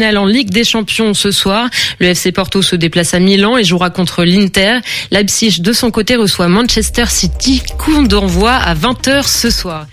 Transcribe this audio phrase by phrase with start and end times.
[0.00, 1.68] en Ligue des Champions ce soir.
[1.98, 4.78] Le FC Porto se déplace à Milan et jouera contre l'Inter.
[5.10, 7.60] Leipzig, de son côté, reçoit Manchester City.
[7.78, 9.88] Coup d'envoi à 20h ce soir.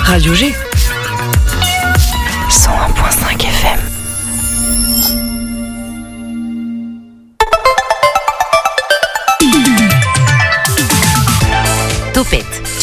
[0.00, 0.54] Radio G.
[2.48, 3.80] 101.5 FM.
[12.14, 12.46] Topette,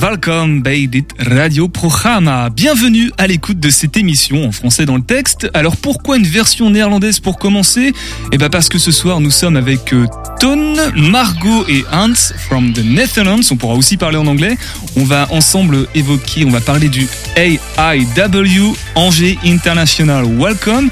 [0.00, 2.48] Welcome dit Radio Programma.
[2.48, 5.50] Bienvenue à l'écoute de cette émission en français dans le texte.
[5.52, 7.92] Alors pourquoi une version néerlandaise pour commencer?
[8.32, 10.06] Eh ben parce que ce soir nous sommes avec euh,
[10.40, 12.14] Ton, Margot et Hans
[12.48, 13.42] from the Netherlands.
[13.50, 14.56] On pourra aussi parler en anglais.
[14.96, 17.06] On va ensemble évoquer, on va parler du
[17.36, 20.88] AIW Angers International Welcome.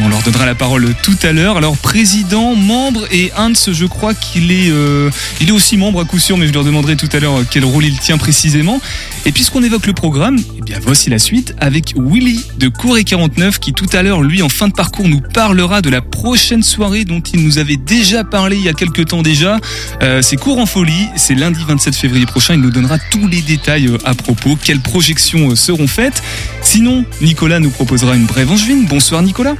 [0.00, 1.56] On leur donnera la parole tout à l'heure.
[1.56, 5.10] Alors président, membre et Hans, je crois qu'il est, euh,
[5.40, 7.64] il est aussi membre à coup sûr, mais je leur demanderai tout à l'heure quel
[7.64, 8.51] rôle il tient précisément.
[9.24, 13.58] Et puisqu'on évoque le programme, eh bien voici la suite avec Willy de Couré 49
[13.58, 17.04] qui tout à l'heure, lui, en fin de parcours, nous parlera de la prochaine soirée
[17.04, 19.58] dont il nous avait déjà parlé il y a quelques temps déjà.
[20.02, 22.54] Euh, c'est Cours en folie, c'est lundi 27 février prochain.
[22.54, 26.22] Il nous donnera tous les détails euh, à propos, quelles projections euh, seront faites?
[26.60, 28.86] Sinon, Nicolas nous proposera une brève angevine.
[28.86, 29.54] Bonsoir Nicolas.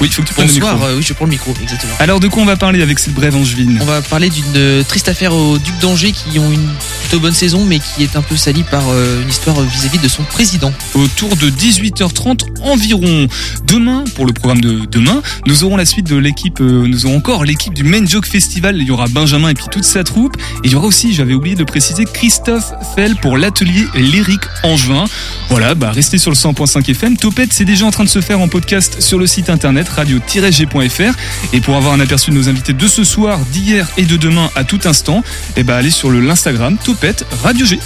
[0.00, 0.70] Oui, il faut que tu prennes le micro.
[0.70, 1.92] Bonsoir, oui, je prends le micro, exactement.
[1.98, 3.78] Alors de quoi on va parler avec cette brève angevine?
[3.82, 6.68] On va parler d'une euh, triste affaire au Duc d'Angers qui ont une
[7.02, 10.08] plutôt bonne saison mais qui est un peu salie par euh, une histoire vis-à-vis de
[10.08, 10.72] son président.
[10.94, 13.26] Autour de 18h30 environ.
[13.66, 17.18] Demain, pour le programme de demain, nous aurons la suite de l'équipe, euh, nous aurons
[17.18, 18.78] encore l'équipe du Main Joke Festival.
[18.78, 20.36] Il y aura Benjamin et puis toute sa troupe.
[20.64, 25.04] Et il y aura aussi, j'avais oublié de préciser, Christophe Fell pour l'atelier lyrique angevin.
[25.50, 27.18] Voilà, bah restez sur le 100.5 FM.
[27.18, 31.14] Topette, c'est déjà en train de se faire en podcast sur le site internet radio-g.fr.
[31.52, 34.50] Et pour avoir un aperçu de nos invités de ce soir, d'hier et de demain
[34.54, 35.22] à tout instant,
[35.56, 37.78] eh bah allez sur le l'Instagram Topette Radio G.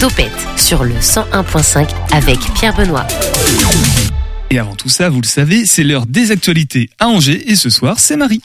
[0.00, 3.06] Topette sur le 101.5 avec Pierre Benoît.
[4.50, 7.70] Et avant tout ça, vous le savez, c'est l'heure des actualités à Angers et ce
[7.70, 8.42] soir, c'est Marie.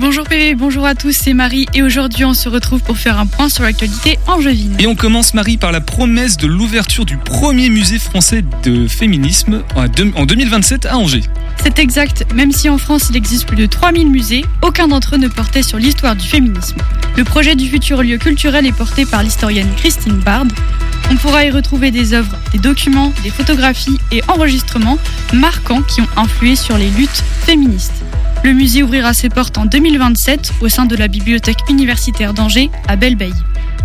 [0.00, 3.26] Bonjour PV, bonjour à tous, c'est Marie et aujourd'hui on se retrouve pour faire un
[3.26, 4.76] point sur l'actualité angevine.
[4.78, 9.64] Et on commence Marie par la promesse de l'ouverture du premier musée français de féminisme
[9.74, 11.24] en 2027 à Angers.
[11.60, 15.18] C'est exact, même si en France il existe plus de 3000 musées, aucun d'entre eux
[15.18, 16.76] ne portait sur l'histoire du féminisme.
[17.16, 20.46] Le projet du futur lieu culturel est porté par l'historienne Christine Bard.
[21.10, 24.98] On pourra y retrouver des œuvres, des documents, des photographies et enregistrements
[25.32, 28.04] marquants qui ont influé sur les luttes féministes.
[28.44, 32.96] Le musée ouvrira ses portes en 2027 au sein de la bibliothèque universitaire d'Angers à
[32.96, 33.34] Belleveille.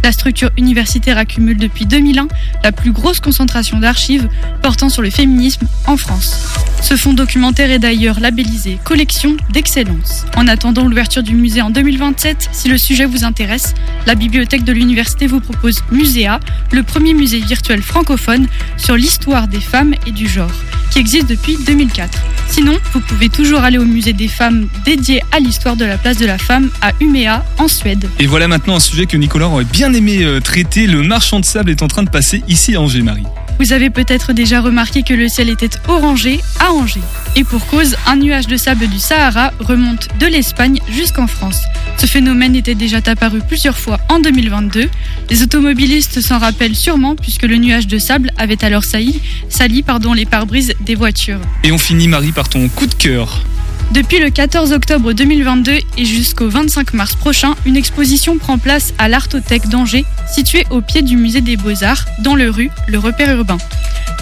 [0.03, 2.27] La structure universitaire accumule depuis 2001
[2.63, 4.27] la plus grosse concentration d'archives
[4.61, 6.45] portant sur le féminisme en France.
[6.81, 10.25] Ce fonds documentaire est d'ailleurs labellisé Collection d'excellence.
[10.35, 13.73] En attendant l'ouverture du musée en 2027, si le sujet vous intéresse,
[14.05, 16.41] la bibliothèque de l'université vous propose Muséa,
[16.71, 20.51] le premier musée virtuel francophone sur l'histoire des femmes et du genre,
[20.93, 22.19] qui existe depuis 2004.
[22.47, 26.17] Sinon, vous pouvez toujours aller au musée des femmes dédié à l'histoire de la place
[26.17, 28.07] de la femme à Umeå en Suède.
[28.19, 30.85] Et voilà maintenant un sujet que Nicolas aurait bien aimé euh, traiter.
[30.85, 33.23] Le marchand de sable est en train de passer ici à Angers, Marie.
[33.59, 37.01] Vous avez peut-être déjà remarqué que le ciel était orangé à Angers.
[37.35, 41.61] Et pour cause, un nuage de sable du Sahara remonte de l'Espagne jusqu'en France.
[41.97, 44.89] Ce phénomène était déjà apparu plusieurs fois en 2022.
[45.29, 50.13] Les automobilistes s'en rappellent sûrement puisque le nuage de sable avait alors sali, sali pardon,
[50.13, 51.39] les pare-brises des voitures.
[51.63, 53.43] Et on finit Marie par ton coup de cœur.
[53.93, 59.07] Depuis le 14 octobre 2022 et jusqu'au 25 mars prochain, une exposition prend place à
[59.07, 63.59] l'Artothèque d'Angers, située au pied du musée des Beaux-Arts, dans le rue, le repère urbain.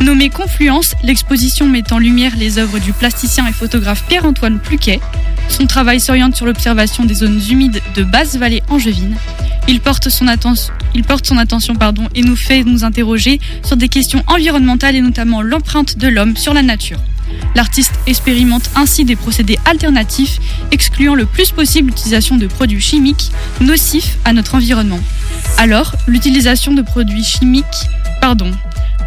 [0.01, 4.99] Nommée Confluence, l'exposition met en lumière les œuvres du plasticien et photographe Pierre-Antoine Pluquet.
[5.47, 9.15] Son travail s'oriente sur l'observation des zones humides de basse-vallée angevine.
[9.69, 13.77] Il porte son, attention, il porte son attention pardon, et nous fait nous interroger sur
[13.77, 16.99] des questions environnementales et notamment l'empreinte de l'homme sur la nature.
[17.55, 20.39] L'artiste expérimente ainsi des procédés alternatifs,
[20.71, 24.99] excluant le plus possible l'utilisation de produits chimiques nocifs à notre environnement.
[25.57, 27.65] Alors, l'utilisation de produits chimiques,
[28.21, 28.51] pardon.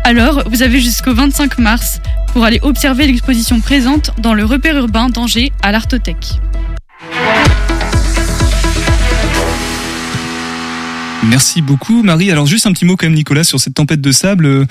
[0.04, 2.00] Alors, vous avez jusqu'au 25 mars
[2.32, 6.40] pour aller observer l'exposition présente dans le repère urbain d'Angers à l'Artothèque.
[11.24, 12.30] Merci beaucoup Marie.
[12.30, 14.66] Alors juste un petit mot quand même Nicolas sur cette tempête de sable.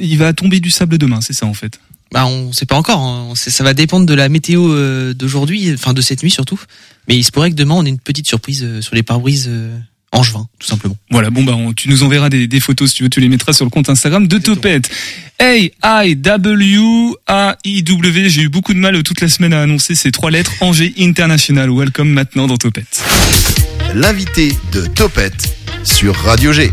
[0.00, 1.80] Il va tomber du sable demain, c'est ça en fait?
[2.12, 3.00] Bah on sait pas encore.
[3.00, 3.32] Hein.
[3.36, 6.60] Ça va dépendre de la météo euh, d'aujourd'hui, enfin de cette nuit surtout.
[7.08, 9.46] Mais il se pourrait que demain on ait une petite surprise euh, sur les pare-brises
[9.48, 9.76] euh,
[10.12, 10.96] Angevin, tout simplement.
[11.10, 13.28] Voilà, bon bah on- tu nous enverras des, des photos si tu veux, tu les
[13.28, 14.88] mettras sur le compte Instagram de Topette.
[15.40, 18.30] A I W A I W.
[18.30, 20.52] J'ai eu beaucoup de mal toute la semaine à annoncer ces trois lettres.
[20.60, 21.70] Angers International.
[21.70, 23.02] Welcome maintenant dans Topette.
[23.94, 25.54] L'invité de Topette
[25.84, 26.70] sur Radio G.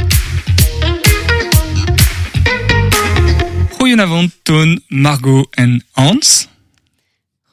[3.83, 6.47] Goedenavond, Toon, Margot en Hans.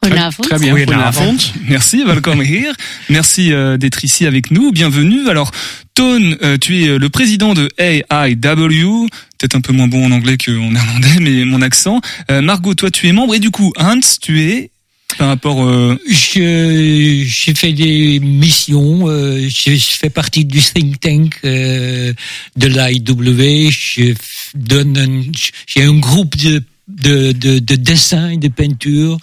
[0.00, 0.42] Goedenavond.
[0.44, 0.76] Très bien.
[0.76, 1.36] Goedenavond.
[1.68, 2.72] Merci, welcome here.
[3.08, 4.70] Merci euh, d'être ici avec nous.
[4.70, 5.28] Bienvenue.
[5.28, 5.50] Alors,
[5.94, 9.08] Toon, euh, tu es euh, le président de AIW.
[9.38, 12.00] Peut-être un peu moins bon en anglais qu'en néerlandais, mais mon accent.
[12.30, 13.34] Euh, Margot, toi, tu es membre.
[13.34, 14.70] Et du coup, Hans, tu es
[15.16, 15.62] par rapport...
[15.64, 19.08] euh, J'ai fait des missions.
[19.08, 22.12] euh, je, fais partie du think tank euh,
[22.56, 23.70] de l'AIW.
[23.70, 24.14] Je
[24.54, 24.96] donne.
[24.98, 25.32] un-
[25.66, 29.16] J'ai un groupe de de, de, de dessin et de peinture.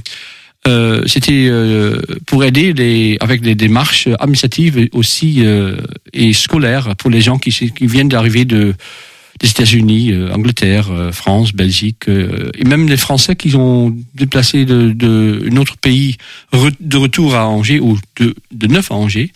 [0.69, 5.77] euh, c'était euh, pour aider les avec des démarches administratives aussi euh,
[6.13, 8.75] et scolaires pour les gens qui, qui viennent d'arriver de
[9.41, 14.65] des États-Unis, euh, Angleterre, euh, France, Belgique, euh, et même les Français qui ont déplacé
[14.67, 16.17] de, de un autre pays
[16.53, 19.33] re- de retour à Angers ou de, de neuf à Angers.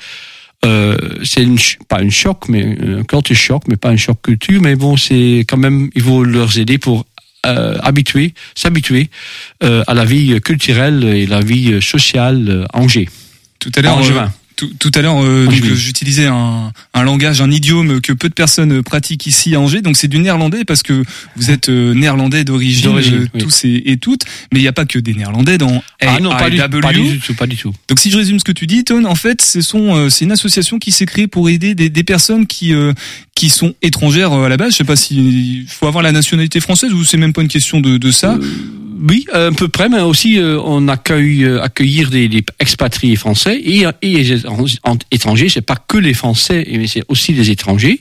[0.65, 1.59] Euh, c'est une,
[1.89, 5.45] pas un choc, mais un culture choc, mais pas un choc culture, mais bon, c'est
[5.49, 7.05] quand même, il faut leur aider pour
[7.47, 9.09] euh, habituer, s'habituer
[9.63, 13.09] euh, à la vie culturelle et la vie sociale euh, à Angers.
[13.59, 13.99] Tout à l'heure,
[14.57, 15.61] tout, tout à l'heure, euh, oui.
[15.65, 19.83] euh, j'utilisais un, un langage, un idiome que peu de personnes pratiquent ici à Angers.
[19.83, 21.03] Donc c'est du néerlandais parce que
[21.37, 23.41] vous êtes euh, néerlandais d'origine, euh, oui.
[23.41, 24.23] tous et, et toutes.
[24.53, 26.81] Mais il n'y a pas que des néerlandais dans Ah non, pas du, AIW.
[26.81, 27.73] pas du tout, pas du tout.
[27.89, 30.25] Donc si je résume ce que tu dis, Ton, en fait, ce sont euh, c'est
[30.25, 32.93] une association qui s'est créée pour aider des, des personnes qui euh,
[33.35, 34.73] qui sont étrangères euh, à la base.
[34.73, 37.81] Je sais pas si faut avoir la nationalité française ou c'est même pas une question
[37.81, 38.39] de, de ça.
[39.07, 43.61] Oui, à peu près, mais aussi euh, on accueille euh, accueillir des, des expatriés français
[43.61, 44.37] et, et
[44.85, 45.49] en- étrangers.
[45.51, 48.01] C'est pas que les Français, mais c'est aussi les étrangers.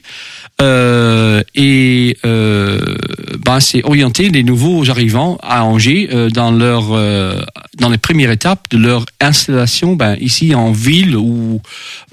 [0.61, 2.62] Euh, et euh,
[3.45, 7.41] ben c'est orienter les nouveaux arrivants à Angers euh, dans leur euh,
[7.77, 11.61] dans les premières étapes de leur installation ben ici en ville ou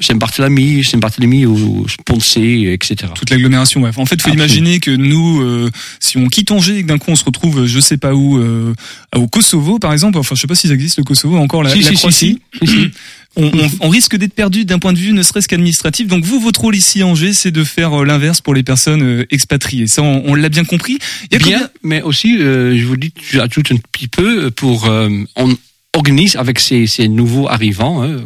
[0.01, 3.13] Saint-Barthélemy, Saint-Barthélemy ou Poncé, etc.
[3.15, 3.83] toute l'agglomération.
[3.83, 3.91] Ouais.
[3.91, 4.45] En fait, faut Absolument.
[4.45, 7.61] imaginer que nous, euh, si on quitte Angers et que d'un coup on se retrouve,
[7.61, 8.75] euh, je sais pas où, euh,
[9.15, 10.19] au Kosovo par exemple.
[10.19, 12.39] Enfin, je sais pas s'il existe le Kosovo encore la, Si, la si, Croatie.
[12.65, 12.91] si.
[13.37, 16.09] On, on- on risque d'être perdu d'un point de vue ne serait-ce qu'administratif.
[16.09, 19.03] Donc vous, votre rôle ici à Angers, c'est de faire euh, l'inverse pour les personnes
[19.03, 19.87] euh, expatriées.
[19.87, 20.99] Ça, on, on l'a bien compris.
[21.31, 24.51] Il y a Bien, combien- mais aussi, euh, je vous dis, j'ajoute un petit peu
[24.51, 25.57] pour, euh, on
[25.95, 28.17] organise avec ces, ces nouveaux arrivants, hein,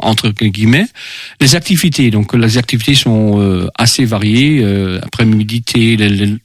[0.00, 0.86] entre guillemets,
[1.40, 2.10] les activités.
[2.10, 4.60] Donc les activités sont euh, assez variées.
[4.62, 5.96] Euh, après-midi, les,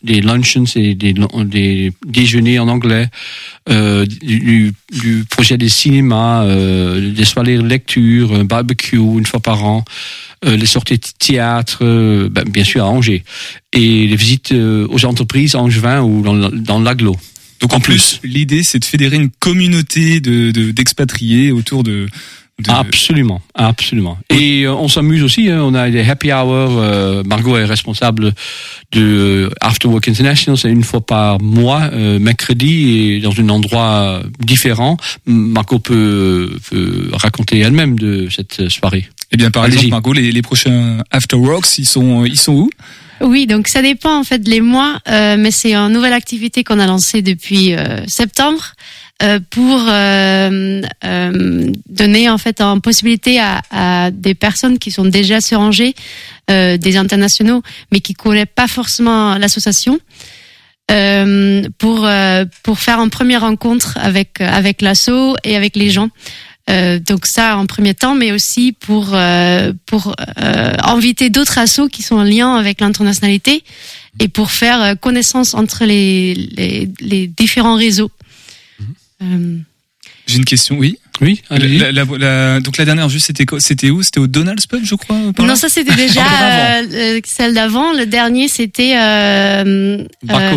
[0.04, 1.14] les, luncheons, c'est des,
[1.46, 3.08] des déjeuners en anglais,
[3.70, 9.40] euh, du, du projet des cinémas, euh, des soirées de lecture, un barbecue une fois
[9.40, 9.84] par an.
[10.46, 13.24] euh, les sorties de théâtre, euh, ben, bien sûr à Angers,
[13.74, 17.16] et les visites euh, aux entreprises angevin ou dans, dans l'aglo.
[17.60, 22.08] Donc en plus, l'idée, c'est de fédérer une communauté de de- d'expatriés autour de.
[22.60, 24.18] De- Absolument, absolument.
[24.30, 25.50] Et euh, on s'amuse aussi.
[25.50, 26.78] hein, on a des happy hours.
[26.80, 28.34] euh, Margot est responsable
[28.92, 30.58] de euh, After Work International.
[30.58, 34.98] C'est une fois par mois, euh, mercredi, et dans un endroit différent.
[35.26, 39.08] Margot peut, peut raconter elle-même de cette soirée.
[39.32, 42.70] Eh bien, par exemple, Margot, les, les prochains Afterworks, ils sont ils sont où?
[43.20, 46.80] Oui, donc ça dépend en fait les mois, euh, mais c'est une nouvelle activité qu'on
[46.80, 48.74] a lancée depuis euh, septembre
[49.50, 55.42] pour euh, euh, donner en fait une possibilité à, à des personnes qui sont déjà
[55.42, 55.96] sur Angers,
[56.52, 60.00] euh, des internationaux, mais qui connaissent pas forcément l'association.
[60.92, 66.10] euh, pour euh, pour faire une première rencontre avec avec l'asso et avec les gens
[66.70, 71.88] Euh, donc ça en premier temps, mais aussi pour euh, pour euh, inviter d'autres assos
[71.88, 73.64] qui sont en lien avec l'internationalité
[74.20, 78.12] et pour faire euh, connaissance entre les les, les différents réseaux.
[79.22, 79.58] Euh,
[80.28, 80.98] J'ai une question, oui.
[81.20, 81.80] Oui, allez-y.
[81.80, 84.04] La- la- la- donc la dernière, juste, c'était quoi C'était où?
[84.04, 86.88] C'était au Donald's Pub, je crois non, ça c'était déjà avant.
[86.94, 87.92] euh, euh, celle d'avant.
[87.94, 90.52] Le dernier c'était euh, euh,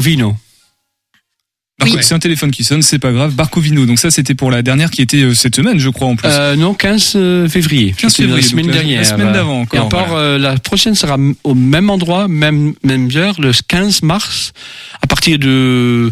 [1.84, 1.96] oui.
[2.02, 3.34] C'est un téléphone qui sonne, c'est pas grave.
[3.34, 3.86] Barcovino.
[3.86, 6.28] Donc ça, c'était pour la dernière qui était euh, cette semaine, je crois, en plus.
[6.30, 7.94] Euh, non, 15 euh, février.
[7.96, 9.06] 15 C'était février, La semaine donc la- la dernière.
[9.06, 10.22] semaine d'avant Et encore, encore, voilà.
[10.22, 14.52] euh, la prochaine sera au même endroit, même, même heure, le 15 mars,
[15.02, 16.10] à partir de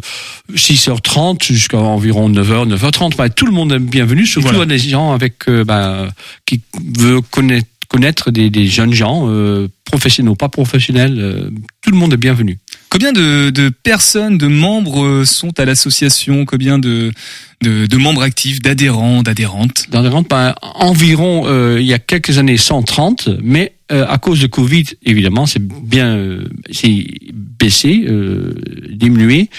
[0.55, 3.17] 6h30 jusqu'à environ 9h, 9h30.
[3.17, 4.67] Bah, tout le monde est bienvenu, surtout Voilà.
[4.67, 6.09] des gens avec, euh, bah,
[6.47, 6.61] qui
[6.99, 11.17] veulent connaître, connaître des, des jeunes gens, euh, professionnels ou pas professionnels.
[11.19, 11.51] euh,
[11.83, 12.59] tout le monde est bienvenu.
[12.91, 16.45] Combien de, de personnes, de membres euh, sont à l'association?
[16.45, 17.13] Combien de,
[17.61, 19.87] de, de membres actifs, d'adhérents, d'adhérentes?
[19.91, 24.19] Dans les rentes, ben, environ, euh, il y a quelques années, 130, mais euh, à
[24.19, 28.55] cause de Covid, évidemment, c'est bien, euh, c'est baissé, euh,
[28.91, 29.51] diminué.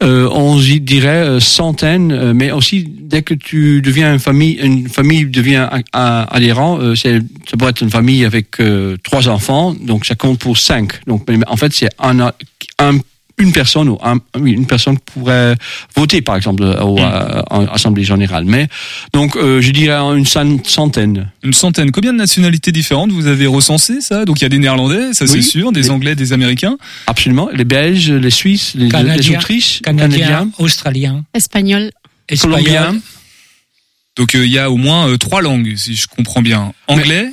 [0.00, 4.52] Euh, on y dirait euh, centaines, euh, mais aussi dès que tu deviens une famille,
[4.62, 7.18] une famille devient adhérent, euh, c'est,
[7.50, 11.04] ça peut être une famille avec euh, trois enfants, donc ça compte pour cinq.
[11.08, 12.30] Donc, en fait, c'est un,
[12.78, 12.98] un
[13.38, 15.54] une personne ou un, oui, une personne pourrait
[15.94, 18.44] voter par exemple au, euh, en assemblée générale.
[18.44, 18.68] Mais
[19.12, 21.30] donc euh, je dirais une cent- centaine.
[21.42, 21.90] Une centaine.
[21.92, 24.24] Combien de nationalités différentes vous avez recensé ça?
[24.24, 26.76] Donc il y a des Néerlandais, ça c'est sûr, des Les- Anglais, des Américains.
[27.06, 27.48] Absolument.
[27.52, 31.90] Les Belges, les Suisses, les, les Canadiens, Autriches, Canadien, Canadiens, Australien, espagnol.
[32.28, 32.62] Espagnol.
[32.64, 32.96] Colombiens.
[34.16, 36.72] Donc euh, il y a au moins euh, trois langues, si je comprends bien.
[36.88, 37.30] Anglais,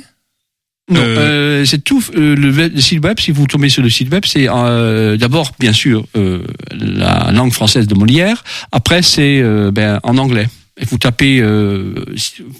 [0.88, 2.02] Non, Euh, euh, c'est tout.
[2.16, 5.72] euh, le, site web, si vous tombez sur le site web, c'est euh, d'abord bien
[5.72, 8.44] sûr euh, la langue française de Molière.
[8.70, 10.46] Après, c'est euh, ben, en anglais.
[10.80, 12.04] Et vous tapez euh,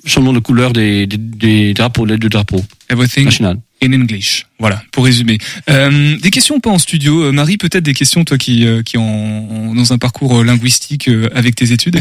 [0.07, 3.61] selon la couleur des, des, des drapeaux, les deux drapeaux everything nationaux.
[3.83, 4.47] in English.
[4.59, 5.37] Voilà, pour résumer.
[5.69, 7.31] Euh, des questions pas en studio?
[7.31, 11.29] Marie, peut-être des questions, toi qui, euh, qui en, en- dans un parcours linguistique euh,
[11.35, 12.01] avec tes études?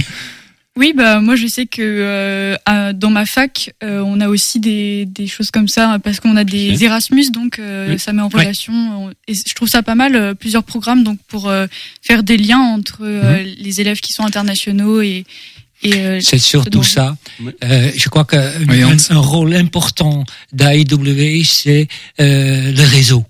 [0.78, 4.60] Oui, bah moi je sais que euh, à- dans ma fac, euh, on a aussi
[4.60, 6.84] des, des choses comme ça parce qu'on a des.
[6.84, 8.00] Erasmus, donc euh, Oui.
[8.00, 8.74] ça met en relation.
[8.74, 11.68] on- Et je trouve ça pas mal, euh, plusieurs programmes donc pour euh,
[12.02, 13.56] faire des liens entre euh, Mhm.
[13.58, 15.24] les élèves qui sont internationaux et
[15.82, 17.16] et euh, C'est surtout ça.
[17.40, 17.52] Oui.
[17.64, 21.88] Euh, je crois qu'un Oui, un, rôle important d'AIW, c'est
[22.20, 23.24] euh, le réseau.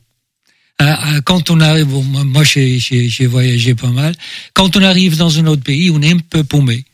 [1.26, 4.16] Quand on arrive, bon, moi moi, j'ai j'ai- j'ai voyagé pas mal,
[4.54, 6.86] quand on arrive dans un autre pays, on est un peu paumé.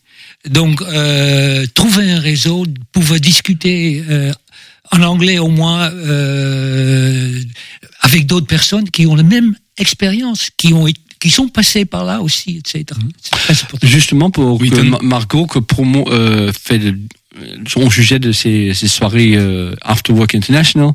[0.49, 4.31] Donc, euh, trouver un réseau, pouvoir discuter euh,
[4.91, 7.41] en anglais au moins euh,
[8.01, 12.03] avec d'autres personnes qui ont la même expérience, qui ont été- qui sont passées par
[12.03, 12.83] là aussi, etc.
[13.47, 13.87] Important.
[13.87, 16.97] Justement pour Oui, que Margot que promo euh, fait de,
[17.67, 20.93] son sujet de ces, ces soirées euh, After Work International,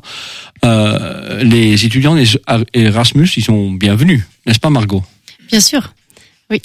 [0.65, 2.27] euh, les étudiants des
[2.73, 5.01] Erasmus, ils sont bienvenus, n'est-ce pas Margot?
[5.49, 5.93] Bien sûr,
[6.51, 6.61] oui.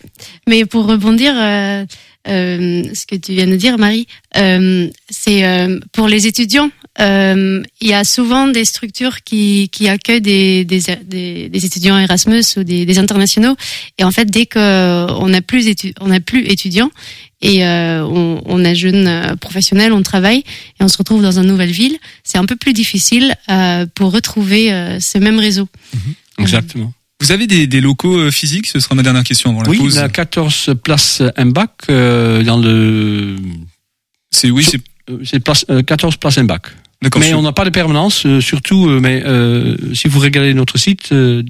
[0.48, 1.86] Mais pour rebondir, euh, euh,
[2.26, 6.70] ce que tu viens de dire, Marie, euh, c'est euh, pour les étudiants.
[7.00, 11.98] euh, Il y a souvent des structures qui, qui accueillent des, des, des, des étudiants
[11.98, 13.56] Erasmus ou des, des internationaux.
[13.98, 16.90] Et en fait, dès que on n'a plus étu- on n'a plus étudiants
[17.40, 20.44] et euh, on, on est jeune euh, professionnel, on travaille
[20.78, 24.12] et on se retrouve dans une nouvelle ville, c'est un peu plus difficile euh, pour
[24.12, 25.68] retrouver euh, ce même réseau.
[26.38, 26.92] Exactement.
[27.22, 28.66] Vous avez des, des locaux euh, physiques?
[28.66, 29.96] Ce sera ma dernière question avant la oui, pause.
[29.96, 33.36] la 14 place Mbac euh, dans le
[34.30, 36.66] C'est oui, c'est euh, c'est place, euh, 14 place Mbac.
[37.18, 38.88] Mais on n'a pas de permanence, euh, surtout.
[38.88, 41.42] euh, mais euh, si vous regardez notre site euh,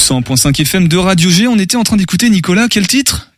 [0.09, 1.47] 101.5 FM de Radio G.
[1.49, 3.31] On était en train d'écouter Nicolas, quel titre?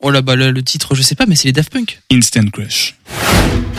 [0.00, 2.00] Oh là bah là, le titre je sais pas mais c'est les Daft Punk.
[2.12, 2.96] Instant Crush.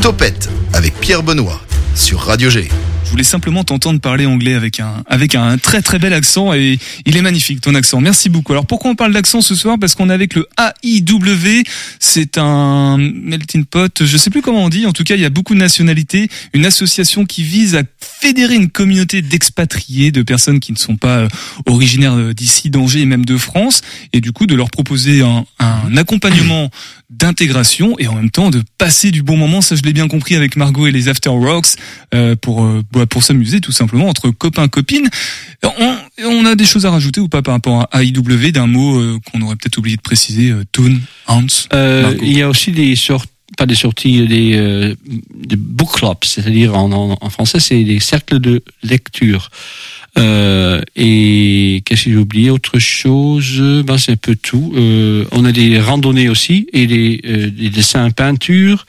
[0.01, 1.61] Topette avec Pierre Benoît
[1.93, 2.69] sur Radio G.
[3.07, 6.77] Je voulais simplement t'entendre parler anglais avec un avec un très très bel accent et
[7.05, 8.01] il est magnifique ton accent.
[8.01, 8.51] Merci beaucoup.
[8.51, 9.77] Alors pourquoi on parle d'accent ce soir?
[9.79, 10.45] Parce qu'on est avec le
[10.83, 11.63] AIW.
[12.01, 14.03] C'est un melting pot.
[14.03, 14.85] Je sais plus comment on dit.
[14.85, 16.27] En tout cas, il y a beaucoup de nationalités.
[16.53, 21.19] Une association qui vise à fédérer une communauté d'expatriés, de personnes qui ne sont pas
[21.19, 21.27] euh,
[21.65, 25.45] originaires euh, d'ici, d'Angers et même de France, et du coup de leur proposer un,
[25.59, 26.69] un accompagnement
[27.09, 29.61] d'intégration et en même temps de passer du bon moment.
[29.61, 31.75] Ça, je l'ai bien compris avec Margot et les After Rocks
[32.13, 35.09] euh, pour euh, pour s'amuser tout simplement entre copains copines.
[35.63, 38.99] On, on a des choses à rajouter ou pas par rapport à AIW d'un mot
[38.99, 40.51] euh, qu'on aurait peut-être oublié de préciser.
[40.51, 41.45] Euh, Toon, Hans.
[41.73, 44.95] Euh, il y a aussi des sortes, pas des sorties, des, euh,
[45.35, 49.49] des book clubs, c'est-à-dire en, en, en français, c'est des cercles de lecture.
[50.17, 52.49] Euh, et qu'est-ce que j'ai oublié?
[52.49, 54.73] Autre chose, ben c'est un peu tout.
[54.75, 57.17] Euh, on a des randonnées aussi et des,
[57.51, 58.87] des dessins peinture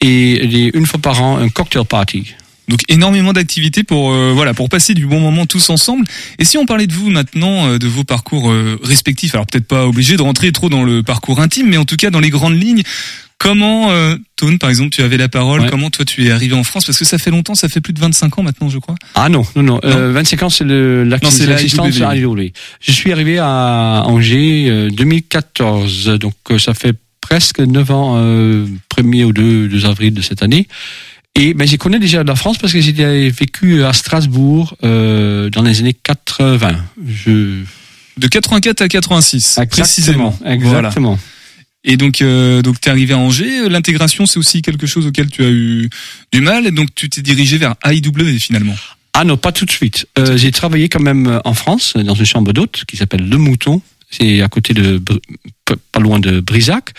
[0.00, 2.34] et des, une fois par an un cocktail party.
[2.70, 6.06] Donc énormément d'activités pour euh, voilà pour passer du bon moment tous ensemble.
[6.38, 9.66] Et si on parlait de vous maintenant, euh, de vos parcours euh, respectifs, alors peut-être
[9.66, 12.30] pas obligé de rentrer trop dans le parcours intime, mais en tout cas dans les
[12.30, 12.82] grandes lignes.
[13.40, 15.62] Comment, euh, Tone, par exemple, tu avais la parole.
[15.62, 15.70] Ouais.
[15.70, 16.84] Comment toi tu es arrivé en France?
[16.84, 18.96] Parce que ça fait longtemps, ça fait plus de 25 ans maintenant, je crois.
[19.14, 19.80] Ah non, non, non.
[19.82, 22.52] Euh, 25 ans, c'est Non, la l'assistance à IW.
[22.80, 28.66] Je suis arrivé à Angers euh, 2014, donc euh, ça fait presque 9 ans, euh,
[28.94, 30.68] 1er ou 2, 2 avril de cette année.
[31.40, 35.62] Et ben, j'y connais déjà la France parce que j'ai vécu à Strasbourg euh, dans
[35.62, 36.76] les années 80.
[37.08, 37.62] Je...
[38.18, 40.36] De 84 à 86, précisément.
[40.40, 40.54] Voilà.
[40.54, 41.18] Exactement.
[41.82, 43.70] Et donc, euh, donc t'es arrivé à Angers.
[43.70, 45.88] L'intégration, c'est aussi quelque chose auquel tu as eu
[46.30, 46.66] du mal.
[46.66, 48.74] Et donc, tu t'es dirigé vers AIW finalement.
[49.14, 50.06] Ah non, pas tout de suite.
[50.18, 53.38] Euh, j'ai travaillé quand même euh, en France, dans une chambre d'hôte qui s'appelle Le
[53.38, 53.80] Mouton.
[54.10, 55.00] C'est à côté de,
[55.92, 56.90] pas loin de Brisac.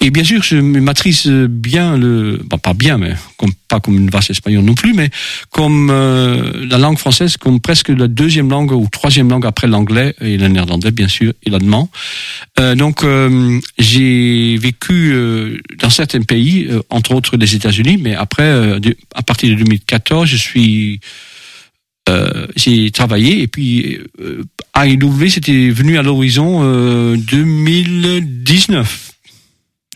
[0.00, 4.10] Et bien sûr, je maîtrise bien le, bon, pas bien, mais comme, pas comme une
[4.10, 5.10] vache espagnole non plus, mais
[5.50, 10.14] comme euh, la langue française, comme presque la deuxième langue ou troisième langue après l'anglais
[10.20, 11.90] et le néerlandais, bien sûr, et l'allemand.
[12.60, 18.14] Euh, donc, euh, j'ai vécu euh, dans certains pays, euh, entre autres les États-Unis, mais
[18.14, 18.78] après, euh,
[19.14, 21.00] à partir de 2014, je suis
[22.08, 24.44] euh, j'ai travaillé et puis euh,
[24.76, 29.12] AIW c'était venu à l'horizon euh, 2019.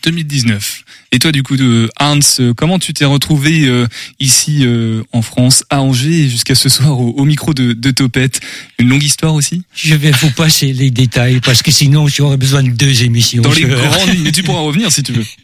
[0.02, 0.84] 2019.
[1.12, 3.86] Et toi, du coup, de Hans, euh, comment tu t'es retrouvé euh,
[4.18, 7.90] ici euh, en France, à Angers, et jusqu'à ce soir au, au micro de, de
[7.90, 8.40] Topette?
[8.78, 9.62] Une longue histoire aussi?
[9.74, 13.42] Je vais vous passer les détails parce que sinon j'aurais besoin de deux émissions.
[13.42, 15.24] Dans les grandes mais tu pourras revenir si tu veux.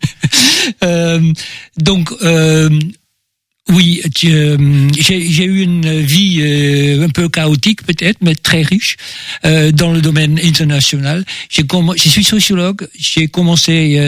[0.83, 1.33] Euh,
[1.79, 2.69] donc, euh,
[3.69, 8.97] oui, euh, j'ai eu une vie euh, un peu chaotique peut-être, mais très riche
[9.45, 11.25] euh, dans le domaine international.
[11.51, 11.65] Je
[12.09, 12.87] suis sociologue.
[12.97, 13.99] J'ai commencé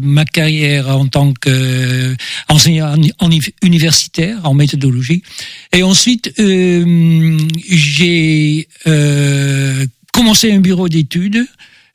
[0.00, 3.30] ma carrière en tant qu'enseignant en, en
[3.62, 5.22] universitaire en méthodologie,
[5.72, 6.32] et ensuite
[7.70, 8.68] j'ai
[10.12, 11.46] commencé un bureau d'études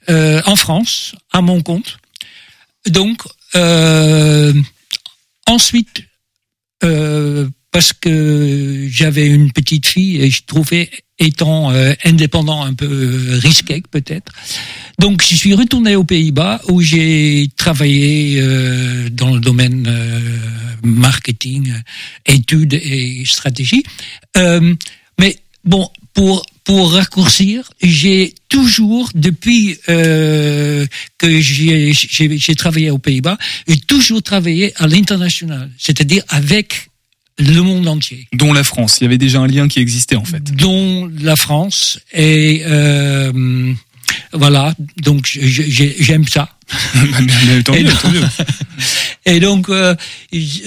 [0.07, 1.97] en France à mon compte.
[2.87, 3.23] Donc,
[5.45, 6.03] ensuite,
[6.83, 10.89] euh, parce que j'avais une petite fille et je trouvais
[11.19, 14.31] étant euh, indépendant un peu euh, risqué peut-être.
[14.97, 20.19] Donc je suis retourné aux Pays-Bas où j'ai travaillé euh, dans le domaine euh,
[20.83, 21.73] marketing,
[22.25, 23.83] études et stratégie.
[24.35, 30.85] Mais bon, pour pour raccourcir, j'ai toujours, depuis euh,
[31.17, 36.89] que j'ai travaillé aux Pays-Bas, j'ai toujours travaillé à l'international, c'est-à-dire avec
[37.39, 38.97] le monde entier, Dont la France.
[38.99, 40.43] Il y avait déjà un lien qui existait en fait.
[40.55, 41.99] dont la France.
[42.13, 43.73] Et euh,
[44.33, 46.49] voilà, donc j'aime ça.
[46.95, 48.21] Mais- Et donc- tant mieux.
[49.25, 49.95] Et donc, euh,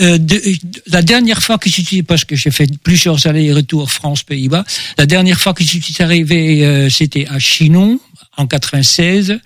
[0.00, 0.42] euh, de-
[0.88, 4.64] la dernière fois que je suis, parce que j'ai fait plusieurs allers-retours France-Pays-Bas,
[4.98, 7.98] la dernière fois que je suis arrivé, euh, c'était à Chinon,
[8.36, 9.38] en 96.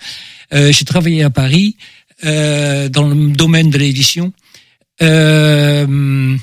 [0.53, 1.77] Euh, j'ai travaillé à Paris,
[2.25, 4.33] euh, dans le domaine de l'édition.
[5.03, 6.37] Euh,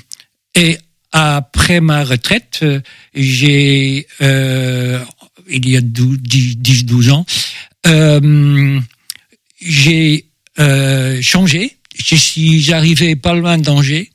[0.54, 0.78] et
[1.12, 2.64] après ma retraite,
[3.14, 5.00] j'ai, euh,
[5.48, 7.26] il y a 10-12 ans,
[7.86, 8.80] euh,
[9.60, 10.26] j'ai
[10.58, 11.76] euh, changé.
[11.96, 14.10] Je suis arrivé pas loin d'Angers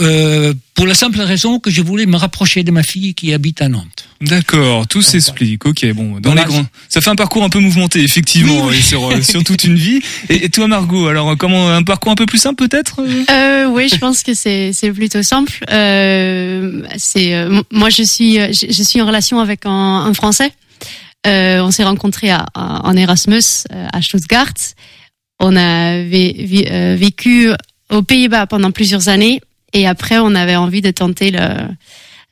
[0.00, 3.62] euh, pour la simple raison que je voulais me rapprocher de ma fille qui habite
[3.62, 4.08] à Nantes.
[4.20, 5.66] D'accord, tout s'explique.
[5.66, 6.42] Ok, bon, dans Voilà.
[6.42, 9.64] les grands, ça fait un parcours un peu mouvementé, effectivement, et sur, euh, sur toute
[9.64, 10.00] une vie.
[10.28, 13.24] Et, et toi, Margot, alors comment un parcours un peu plus simple peut-être euh?
[13.30, 15.52] Euh, oui, je pense que c'est plutôt simple.
[15.70, 19.70] Euh, c'est euh, moi je suis euh, je, je suis en relation avec un,
[20.06, 20.52] un Français.
[21.26, 23.42] Euh, on s'est rencontrés à- à- en Erasmus
[23.72, 24.52] euh, à Stuttgart.
[25.40, 27.50] On a euh, vécu
[27.90, 29.40] aux Pays-Bas pendant plusieurs années
[29.74, 31.68] et après on avait envie de tenter le-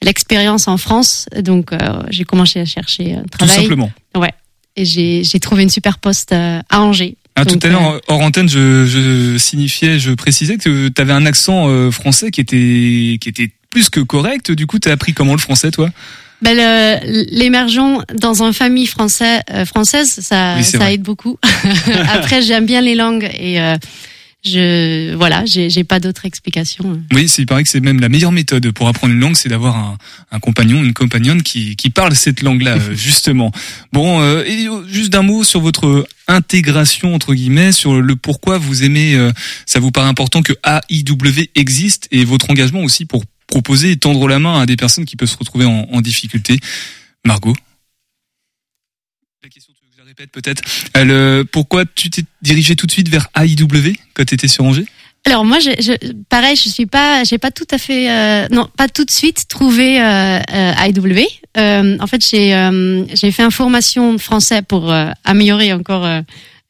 [0.03, 1.27] l'expérience en France.
[1.41, 1.77] Donc euh,
[2.11, 3.57] j'ai commencé à chercher un Tout travail.
[3.63, 3.91] simplement.
[4.17, 4.33] Ouais.
[4.77, 7.17] Et j'ai trouvé une super poste euh, à Angers.
[7.37, 11.13] Ah, tout à l'heure, euh, hors antenne, je, je signifiais, je précisais que tu avais
[11.15, 14.51] un accent euh, français qui était, qui était plus que correct.
[14.53, 15.89] Du coup, tu as appris comment le français, toi?
[16.43, 17.01] Ben,
[17.31, 21.39] l'émergent dans une famille français, euh, française, ça, Oui, ça aide beaucoup.
[22.13, 23.77] Après, j'aime bien les langues et euh,
[24.45, 27.01] je voilà, j'ai pas d'autre explication.
[27.13, 29.49] Oui, c'est- il paraît que c'est même la meilleure méthode pour apprendre une langue, c'est
[29.49, 29.99] d'avoir un,
[30.33, 33.53] un compagnon, une compagnonne qui, qui parle cette langue-là, justement.
[33.93, 38.59] Bon, euh, et euh, juste d'un mot sur votre intégration, entre guillemets, sur le pourquoi
[38.59, 39.31] vous aimez, euh,
[39.67, 44.27] ça vous paraît important que AIW existe et votre engagement aussi pour proposer et tendre
[44.29, 46.59] la main à des personnes qui peuvent se retrouver en, en difficulté.
[47.25, 47.55] Margot
[49.43, 50.63] La question, tu veux que je la répète peut-être
[50.97, 54.85] Euh, Pourquoi tu t'es dirigé tout de suite vers AIW quand tu étais sur Angers?
[55.25, 55.93] Alors moi, je, je,
[56.29, 59.47] pareil, je suis pas, j'ai pas tout à fait, euh, non, pas tout de suite
[59.49, 61.21] trouvé euh, euh, IW.
[61.57, 62.51] Euh, en fait, j'ai
[63.15, 64.93] j'ai fait une formation français pour
[65.25, 66.07] améliorer encore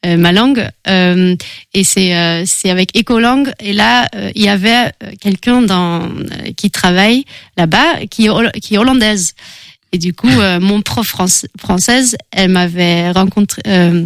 [0.05, 3.51] ma langue, et c'est c'est avec Ecolang.
[3.59, 6.09] Et là, il y avait quelqu'un dans
[6.55, 7.25] qui travaille
[7.57, 9.33] là-bas, qui est hollandaise.
[9.93, 11.07] Et du coup, euh, mon prof
[11.57, 13.13] française, elle m'avait.
[13.67, 14.05] Euh,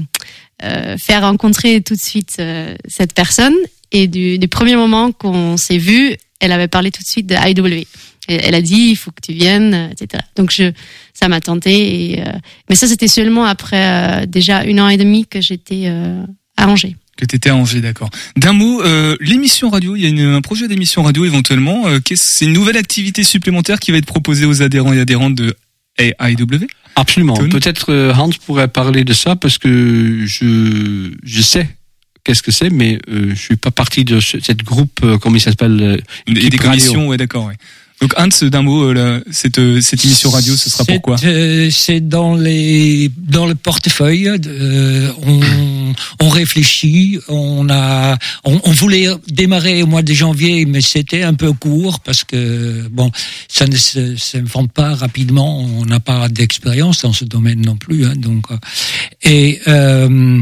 [0.63, 2.41] euh, faire rencontrer tout de suite
[2.87, 3.53] cette personne
[3.91, 7.85] et du, premier moment qu'on s'est vu, elle avait parlé tout de suite de IW.
[8.27, 10.23] Elle a dit il faut que tu viennes, etc.
[10.35, 10.59] Donc
[11.13, 12.23] ça m'a tenté.
[12.69, 15.87] Mais ça c'était seulement après déjà une an et demi que j'étais
[16.57, 16.95] à Angers.
[17.17, 18.09] Que tu étais à Angers, d'accord.
[18.35, 18.81] D'un mot,
[19.21, 21.83] l'émission radio, il y a un projet d'émission radio éventuellement.
[22.15, 25.55] C'est une nouvelle activité supplémentaire qui va être proposée aux adhérents et adhérentes de
[25.97, 27.35] AIW Absolument.
[27.49, 31.67] Peut-être euh, Hans pourrait parler de ça parce que je je sais
[32.23, 35.35] qu'est-ce que c'est, mais euh, je suis pas partie de ce- cette groupe, euh, comment
[35.37, 37.45] il s'appelle euh, Et des commissions, ouais, d'accord.
[37.45, 37.55] Ouais.
[37.99, 41.69] Donc Hans, d'un mot, euh, là, cette, euh, cette émission radio, ce sera pourquoi euh,
[41.71, 44.27] C'est dans les dans le portefeuille.
[44.27, 47.17] euh, on, on réfléchit.
[47.27, 51.99] On a on, on voulait démarrer au mois de janvier, mais c'était un peu court
[52.01, 53.09] parce que bon,
[53.47, 55.59] ça ne se- s'invente pas rapidement.
[55.59, 58.05] On n'a pas d'expérience dans ce domaine non plus.
[58.05, 58.57] Hein, donc euh,
[59.23, 60.39] et euh,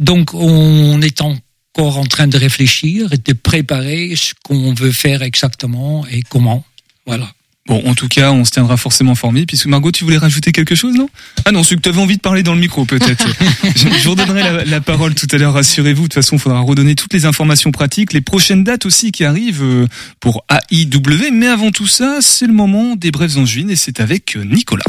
[0.00, 5.22] donc on est encore en train de réfléchir et de préparer ce qu'on veut faire
[5.22, 6.64] exactement et comment.
[7.06, 7.30] Voilà.
[7.66, 9.44] Bon, en tout cas, on se tiendra forcément informé.
[9.44, 11.08] Puisque Margot, tu voulais rajouter quelque chose, non?
[11.44, 13.26] Ah non, c'est que tu avais envie de parler dans le micro, peut-être.
[13.74, 16.02] je, je vous redonnerai la, la parole tout à l'heure, rassurez-vous.
[16.02, 19.24] De toute façon, il faudra redonner toutes les informations pratiques, les prochaines dates aussi qui
[19.24, 19.86] arrivent euh,
[20.20, 21.32] pour AIW.
[21.32, 24.84] Mais avant tout ça, c'est le moment des brèves angevines et c'est avec euh, Nicolas.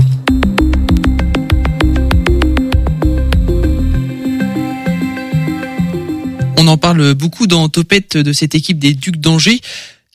[6.57, 9.61] On en parle beaucoup dans Topette de cette équipe des Ducs d'Angers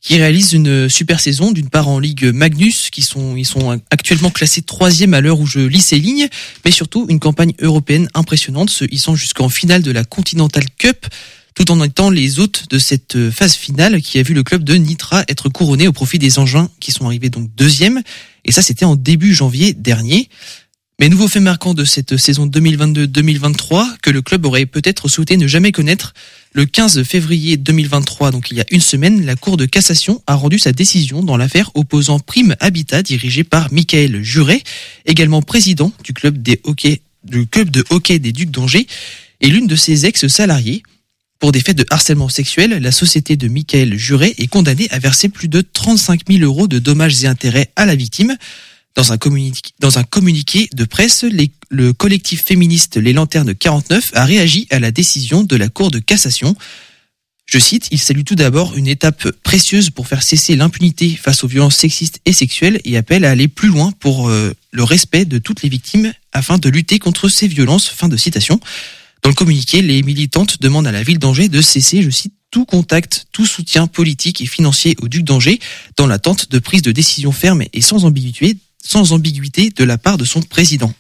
[0.03, 4.31] qui réalise une super saison, d'une part en Ligue Magnus, qui sont, ils sont actuellement
[4.31, 6.29] classés troisième à l'heure où je lis ces lignes,
[6.65, 11.07] mais surtout une campagne européenne impressionnante, se hissant jusqu'en finale de la Continental Cup,
[11.55, 14.75] tout en étant les hôtes de cette phase finale qui a vu le club de
[14.75, 18.03] Nitra être couronné au profit des Engins qui sont arrivés donc deuxième,
[18.45, 20.29] et ça c'était en début janvier dernier.
[21.03, 25.49] Mais nouveau fait marquant de cette saison 2022-2023 que le club aurait peut-être souhaité ne
[25.49, 26.15] jamais connaître,
[26.53, 30.37] le 15 février 2023, donc il y a une semaine, la Cour de cassation a
[30.37, 34.63] rendu sa décision dans l'affaire opposant Prime Habitat dirigée par Michael Juret,
[35.05, 38.87] également président du club, de hockey des Ducs d'Angers
[39.41, 40.85] et l'une de ses ex-salariés.
[41.41, 45.29] Pour des faits de harcèlement sexuel, la société de Michael Juret est condamnée à verser
[45.29, 48.37] plus de 35 000 euros de dommages et intérêts à la victime.
[48.95, 51.25] Dans un, communiqué, de presse,
[51.71, 55.99] le collectif féministe Les Lanternes 49 a réagi à la décision de la Cour de
[55.99, 56.55] cassation.
[57.47, 61.49] Je cite, il salue tout d'abord une étape précieuse pour faire cesser l'impunité face aux
[61.49, 65.39] violences sexistes et sexuelles et appelle à aller plus loin pour euh, le respect de
[65.39, 67.89] toutes les victimes afin de lutter contre ces violences.
[67.89, 68.61] Fin de citation.
[69.23, 72.65] Dans le communiqué, les militantes demandent à la ville d'Angers de cesser, je cite, tout
[72.65, 75.59] contact, tout soutien politique et financier au duc d'Angers
[75.97, 80.19] dans l'attente de prise de décision ferme et sans ambiguïté, sans ambiguïté de la part
[80.19, 80.93] de son président.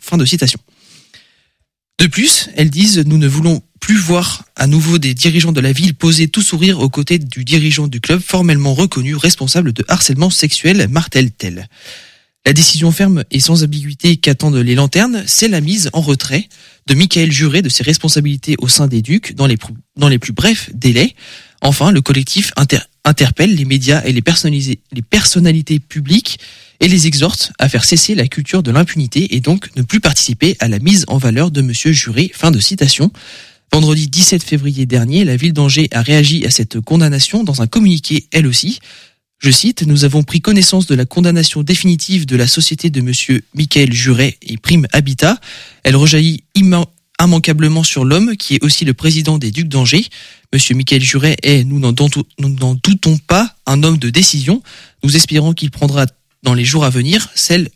[1.98, 5.72] De plus, elles disent nous ne voulons plus voir à nouveau des dirigeants de la
[5.72, 10.30] ville poser tout sourire aux côtés du dirigeant du club formellement reconnu responsable de harcèlement
[10.30, 11.68] sexuel Martel-Tel.
[12.44, 16.48] La décision ferme et sans ambiguïté qu'attendent les lanternes, c'est la mise en retrait
[16.86, 21.14] de Michael Juré de ses responsabilités au sein des Ducs dans les plus brefs délais.
[21.62, 26.38] Enfin, le collectif inter- interpelle les médias et les, personnalités publiques
[26.80, 30.56] et les exhorte à faire cesser la culture de l'impunité et donc ne plus participer
[30.58, 32.30] à la mise en valeur de Monsieur Juré.
[32.34, 33.12] Fin de citation.
[33.72, 38.26] Vendredi 17 février dernier, la ville d'Angers a réagi à cette condamnation dans un communiqué
[38.32, 38.80] elle aussi.
[39.38, 43.42] Je cite, nous avons pris connaissance de la condamnation définitive de la société de monsieur
[43.54, 45.40] Michael Juret et Prime Habitat.
[45.84, 46.44] Elle rejaillit
[47.24, 50.06] immanquablement sur l'homme qui est aussi le président des Ducs d'Angers.
[50.52, 54.62] Monsieur Michael Juret est, nous n'en doutons- pas, un homme de décision.
[55.02, 56.06] Nous espérons qu'il prendra
[56.42, 57.68] dans les jours à venir celle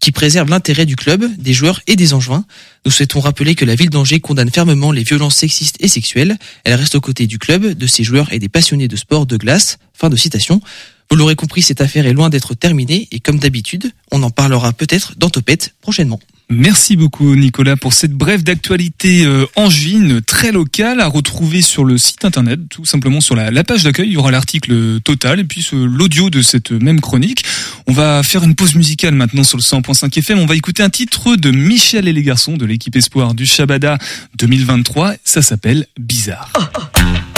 [0.00, 2.46] qui préserve l'intérêt du club, des joueurs et des Angevins.
[2.86, 6.38] Nous souhaitons rappeler que la ville d'Angers condamne fermement les violences sexistes et sexuelles.
[6.64, 9.36] Elle reste aux côtés du club, de ses joueurs et des passionnés de sport de
[9.36, 9.78] glace.
[9.92, 10.60] Fin de citation.
[11.10, 14.72] Vous l'aurez compris, cette affaire est loin d'être terminée et comme d'habitude, on en parlera
[14.72, 16.20] peut-être dans Topette prochainement.
[16.52, 21.96] Merci beaucoup Nicolas pour cette brève d'actualité euh, angevine très locale à retrouver sur le
[21.96, 25.64] site internet, tout simplement sur la, page d'accueil, il y aura l'article total et puis
[25.72, 27.44] l'audio de cette même chronique.
[27.86, 30.90] On va faire une pause musicale maintenant sur le 100.5 FM, on va écouter un
[30.90, 33.98] titre de Michel et les garçons de l'équipe Espoir du Shabada
[34.36, 36.50] 2023, ça s'appelle Bizarre.
[36.96, 37.29] Mais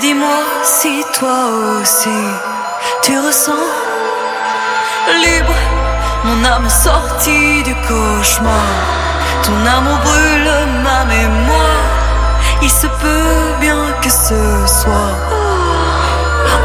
[0.00, 1.46] dis-moi si toi
[1.80, 2.20] aussi
[3.02, 3.66] tu ressens
[5.24, 5.54] libre
[6.24, 8.68] mon âme sortie du cauchemar.
[9.44, 10.50] Ton amour brûle
[10.84, 11.86] ma mémoire.
[12.62, 15.14] Il se peut bien que ce soir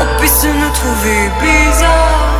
[0.02, 2.33] on puisse nous trouver bizarres.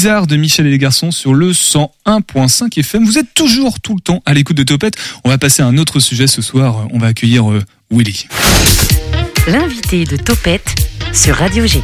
[0.00, 3.04] Bizarre de Michel et les garçons sur le 101.5 FM.
[3.04, 4.94] Vous êtes toujours tout le temps à l'écoute de Topette.
[5.24, 6.88] On va passer à un autre sujet ce soir.
[6.90, 8.26] On va accueillir euh, Willy.
[9.46, 10.74] L'invité de Topette
[11.12, 11.82] sur Radio G.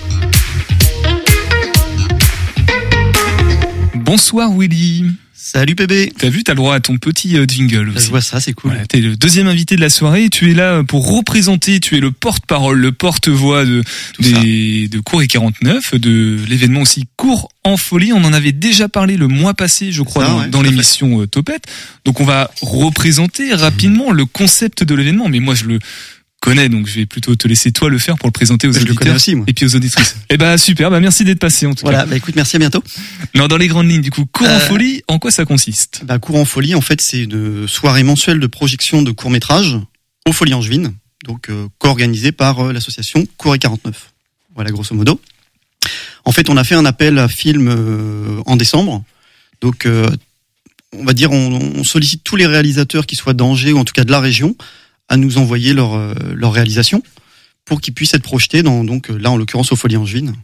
[3.97, 5.05] Bonsoir Willy.
[5.49, 6.13] Salut bébé.
[6.19, 8.07] T'as vu, t'as le droit à ton petit euh, jingle aussi.
[8.07, 8.73] Je vois ça, c'est cool.
[8.73, 10.29] Voilà, t'es le deuxième invité de la soirée.
[10.29, 11.79] Tu es là pour représenter.
[11.79, 13.85] Tu es le porte-parole, le porte-voix de
[14.19, 18.13] des, de Cours et 49, de l'événement aussi Cours en folie.
[18.13, 21.29] On en avait déjà parlé le mois passé, je crois, Ça, dans, ouais, l'émission euh,
[21.29, 21.67] Topette.
[22.05, 25.29] Donc on va représenter rapidement le concept de l'événement.
[25.29, 25.79] Mais moi, je le
[26.47, 28.81] connais, donc je vais plutôt te laisser toi le faire pour le présenter aux Je
[28.81, 29.45] auditeurs aussi, moi.
[29.49, 30.17] et puis aux auditrices.
[30.31, 32.07] Eh bah super, bah merci d'être passé en tout Voilà, cas.
[32.07, 32.83] bah écoute, merci, à bientôt.
[33.35, 36.03] Non, dans les grandes lignes, du coup, cours en Euh, folie, en quoi ça consiste?
[36.05, 39.77] Bah, Cours en folie, en fait, c'est une soirée mensuelle de projection de courts-métrages
[40.27, 40.93] aux Folies Angevines,
[41.25, 44.13] donc euh, co-organisée par euh, l'association Cours et 49.
[44.55, 45.21] Voilà, grosso modo.
[46.25, 49.05] En fait, on a fait un appel à films euh, en décembre.
[49.61, 50.09] Donc, euh,
[50.93, 53.93] on va dire, on, on sollicite tous les réalisateurs qui soient d'Angers ou en tout
[53.93, 54.57] cas de la région
[55.09, 57.03] à nous envoyer leur, euh, leur réalisation
[57.65, 60.35] pour qu'ils puissent être projetés dans, donc euh, là, en l'occurrence, aux Folies Angevines.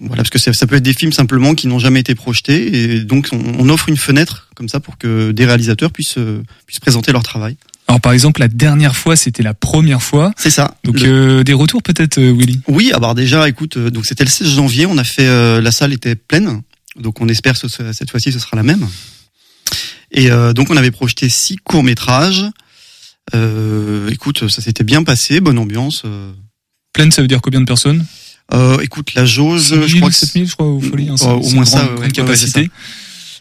[0.00, 2.94] Voilà, parce que ça, ça peut être des films simplement qui n'ont jamais été projetés,
[2.94, 6.42] et donc on, on offre une fenêtre comme ça pour que des réalisateurs puissent euh,
[6.66, 7.56] puissent présenter leur travail.
[7.86, 10.32] Alors par exemple, la dernière fois, c'était la première fois.
[10.38, 10.74] C'est ça.
[10.84, 12.60] Donc Le- euh, des retours peut-être, Willy?
[12.68, 15.60] Oui, ah bah déjà, écoute, euh, donc c'était le 16 janvier, on a fait, euh,
[15.60, 16.62] la salle était pleine,
[16.96, 18.86] donc on espère que ce- cette fois-ci ce sera la même.
[20.12, 22.44] Et euh, donc on avait projeté six courts métrages.
[23.34, 26.02] Euh, écoute, ça s'était bien passé, bonne ambiance.
[26.04, 26.32] euh.
[26.92, 28.04] Pleine, ça veut dire combien de personnes?
[28.52, 31.08] Euh, écoute, la jauge, 6 000, je crois que 7 000, je crois, aux folies.
[31.08, 32.64] hein, au moins ça, ouais, capacité.
[32.64, 32.70] ça.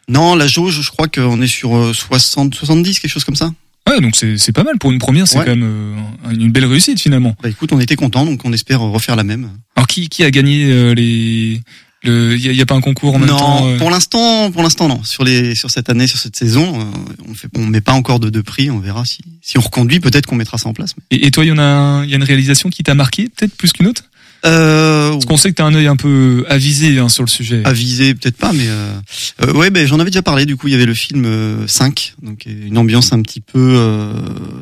[0.08, 3.52] Non, la jauge, je crois qu'on est sur euh, 60, 70, quelque chose comme ça.
[3.88, 5.46] Ouais, donc c'est pas mal pour une première, c'est Ouais.
[5.46, 5.64] quand même
[6.28, 7.36] euh, une belle réussite finalement.
[7.42, 9.50] Bah écoute, on était content, donc on espère refaire la même.
[9.76, 11.62] Alors qui, qui a gagné euh, les le
[12.04, 14.64] il y, a- a pas un concours en même non, temps euh, pour l'instant, pour
[14.64, 15.04] l'instant non.
[15.04, 16.84] Sur les, sur cette année, sur cette saison, euh,
[17.30, 18.72] on fait, on met pas encore de, de prix.
[18.72, 20.96] On verra si, si on reconduit, peut-être qu'on mettra ça en place.
[21.12, 23.28] et, et toi, il y en a il y a une réalisation qui t'a marqué
[23.30, 24.04] peut-être plus qu'une autre?
[24.46, 27.62] Euh, Parce qu'on sait que t'as un œil un peu avisé hein, sur le sujet.
[27.66, 28.94] avisé, peut-être pas, mais euh,
[29.44, 30.46] euh, ouais, ben j'en avais déjà parlé.
[30.46, 33.60] Du coup, il y avait le film euh, 5, donc une ambiance un petit peu
[33.76, 34.14] euh,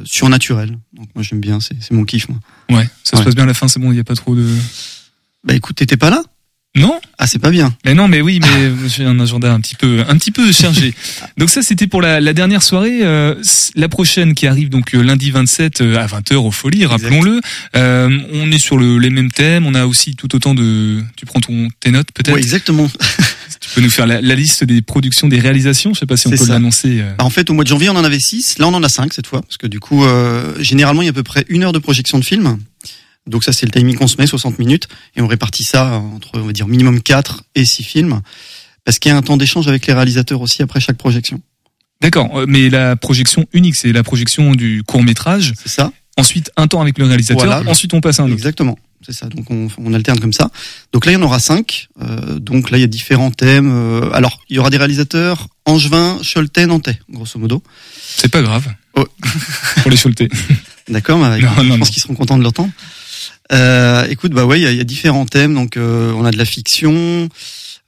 [0.03, 0.71] surnaturelle.
[0.93, 2.27] Donc moi j'aime bien, c'est mon kiff.
[2.29, 2.39] Moi.
[2.71, 4.35] Ouais, ça se passe bien à la fin, c'est bon, il y a pas trop
[4.35, 4.47] de
[5.43, 6.23] Bah écoute, t'étais pas là
[6.77, 7.75] Non Ah, c'est pas bien.
[7.85, 10.93] Mais non, mais oui, mais j'ai un agenda un petit peu, un petit peu chargé.
[11.37, 12.99] Donc ça, c'était pour la, la dernière soirée.
[13.03, 13.35] euh,
[13.75, 17.41] la prochaine qui arrive donc euh, lundi 27 euh, à 20h au Folie, rappelons-le.
[17.75, 19.65] Euh, on est sur le, les mêmes thèmes.
[19.65, 21.01] On a aussi tout autant de.
[21.15, 22.33] Tu prends ton tes notes peut-être.
[22.35, 22.89] Ouais, exactement.
[23.59, 25.93] Tu peux nous faire la, la liste des productions, des réalisations.
[25.93, 27.01] Je sais pas si on peut l'annoncer.
[27.17, 28.59] Bah, en fait, au mois de janvier, on en avait 6.
[28.59, 29.41] Là, on en a 5 cette fois.
[29.41, 31.79] Parce que du coup, euh, généralement, il y a à peu près une heure de
[31.79, 32.59] projection de film.
[33.27, 34.87] Donc ça, c'est le timing qu'on se met, 60 minutes.
[35.15, 38.21] Et on répartit ça entre, on va dire, minimum 4 et 6 films.
[38.83, 41.41] Parce qu'il y a un temps d'échange avec les réalisateurs aussi après chaque projection.
[42.01, 45.53] D'accord, euh, mais la projection unique, c'est la projection du court métrage.
[45.61, 45.91] C'est ça.
[46.15, 47.45] Ensuite, un temps avec le réalisateur.
[47.45, 47.69] Voilà.
[47.69, 48.33] Ensuite, on passe à un autre.
[48.33, 48.77] Exactement.
[49.05, 49.27] C'est ça.
[49.27, 50.49] Donc on, on alterne comme ça.
[50.91, 51.89] Donc là, il y en aura 5.
[52.01, 53.71] Euh, donc là, il y a différents thèmes.
[53.71, 57.61] Euh, alors, il y aura des réalisateurs angevin, choletais, nantais, grosso modo.
[58.01, 58.67] C'est pas grave.
[58.95, 59.05] Oh.
[59.81, 60.29] pour les Choletais.
[60.89, 61.77] D'accord, bah, je non.
[61.77, 62.71] pense qu'ils seront contents de l'entendre.
[63.51, 65.53] Euh, écoute, bah ouais, il y, y a différents thèmes.
[65.53, 67.29] Donc, euh, on a de la fiction.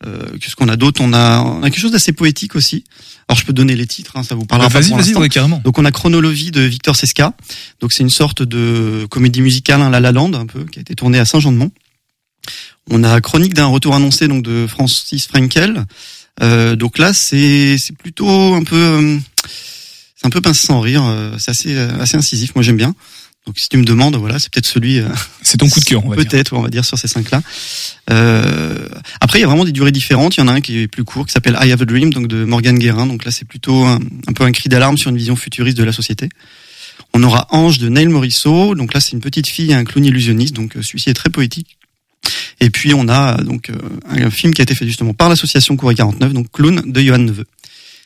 [0.05, 1.01] Euh, Qu'est-ce qu'on a d'autre?
[1.03, 2.85] On a, on a quelque chose d'assez poétique aussi.
[3.27, 4.13] Alors, je peux donner les titres.
[4.15, 5.61] Hein, ça vous parlera Bah, vas-y, vas-y, ouais, carrément.
[5.63, 7.33] Donc, on a Chronologie de Victor Sesca.
[7.81, 10.81] Donc, c'est une sorte de comédie musicale, un La La Land, un peu, qui a
[10.81, 11.71] été tournée à Saint-Jean-de-Mont.
[12.89, 15.85] On a Chronique d'un retour annoncé, donc de Francis Frankel.
[16.41, 19.17] Euh, donc là, c'est c'est plutôt un peu, euh,
[20.15, 21.03] c'est un peu pince sans rire.
[21.03, 22.55] euh, C'est assez euh, assez incisif.
[22.55, 22.95] Moi, j'aime bien.
[23.49, 24.99] Donc, si tu me demandes, voilà, c'est peut-être celui.
[24.99, 25.07] euh,
[25.41, 26.27] C'est ton coup de cœur, on va dire.
[26.29, 27.41] Peut-être, on va dire sur ces cinq-là.
[28.11, 28.87] Euh,
[29.21, 30.37] après, il y a vraiment des durées différentes.
[30.37, 32.13] Il y en a un qui est plus court, qui s'appelle I Have a Dream,
[32.13, 33.07] donc de Morgan Guérin.
[33.07, 33.97] Donc là, c'est plutôt un,
[34.27, 36.29] un peu un cri d'alarme sur une vision futuriste de la société.
[37.15, 38.75] On aura Ange de Neil Morisseau.
[38.75, 40.53] Donc là, c'est une petite fille un clown illusionniste.
[40.53, 41.77] Donc euh, celui-ci est très poétique.
[42.59, 43.71] Et puis on a donc
[44.09, 47.17] un film qui a été fait justement par l'association Courrier 49, donc Clown de Johan
[47.17, 47.45] Neveu.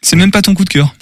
[0.02, 0.96] C'est même pas ton coup de cœur.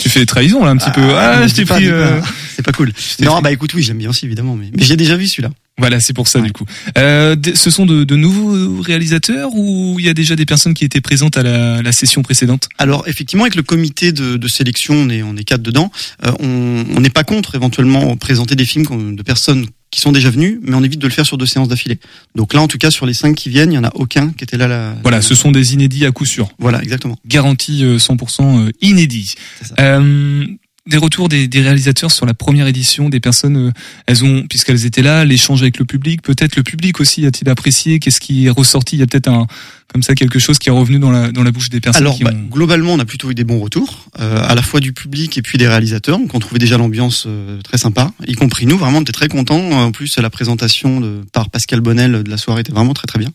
[0.00, 1.02] Tu fais trahison là un petit peu.
[1.16, 1.88] Ah, je t'ai pris.
[1.88, 2.20] euh,
[2.58, 2.92] C'est pas cool.
[3.20, 5.50] Non, bah écoute, oui, j'aime bien aussi évidemment, mais, mais j'ai déjà vu celui-là.
[5.78, 6.64] Voilà, c'est pour ça du coup.
[6.98, 10.84] Euh, ce sont de, de nouveaux réalisateurs ou il y a déjà des personnes qui
[10.84, 12.68] étaient présentes à la, la session précédente?
[12.76, 15.92] Alors effectivement, avec le comité de, de sélection, on est, on est quatre dedans.
[16.26, 20.58] Euh, on n'est pas contre éventuellement présenter des films de personnes qui sont déjà venues,
[20.64, 22.00] mais on évite de le faire sur deux séances d'affilée.
[22.34, 24.30] Donc là, en tout cas, sur les cinq qui viennent, il y en a aucun
[24.30, 24.66] qui était là.
[24.66, 26.50] La, Voilà, ce sont des inédits à coup sûr.
[26.58, 27.16] Voilà, exactement.
[27.24, 29.36] Garantie euh, 100% euh, inédits.
[29.62, 29.74] C'est ça.
[29.78, 30.44] Euh,
[30.88, 33.72] des retours des, réalisateurs sur la première édition, des personnes, euh,
[34.06, 37.98] elles ont, puisqu'elles étaient là, l'échange avec le public, peut-être le public aussi a-t-il apprécié,
[37.98, 39.46] qu'est-ce qui est ressorti, il y a peut-être un,
[39.88, 42.14] comme ça, quelque chose qui est revenu dans la, dans la bouche des personnes Alors,
[42.14, 42.48] qui bah, ont...
[42.50, 45.42] globalement, on a plutôt eu des bons retours, euh, à la fois du public et
[45.42, 46.18] puis des réalisateurs.
[46.18, 48.76] Donc, on trouvait déjà l'ambiance euh, très sympa, y compris nous.
[48.76, 49.70] Vraiment, on était très contents.
[49.70, 53.18] En plus, la présentation de, par Pascal Bonnel de la soirée était vraiment très très
[53.18, 53.30] bien.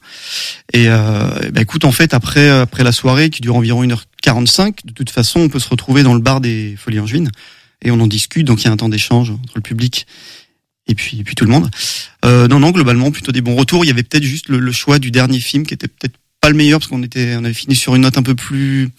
[0.73, 4.93] Et euh, bah, écoute, en fait, après après la soirée qui dure environ 1h45, de
[4.93, 7.31] toute façon, on peut se retrouver dans le bar des Folies Angevines
[7.81, 8.45] et on en discute.
[8.45, 10.05] Donc, il y a un temps d'échange entre le public
[10.85, 11.69] et puis et puis tout le monde.
[12.25, 13.85] Euh, non, non, globalement, plutôt des bons retours.
[13.85, 16.49] Il y avait peut-être juste le, le choix du dernier film qui était peut-être pas
[16.49, 18.89] le meilleur parce qu'on était, on avait fini sur une note un peu plus,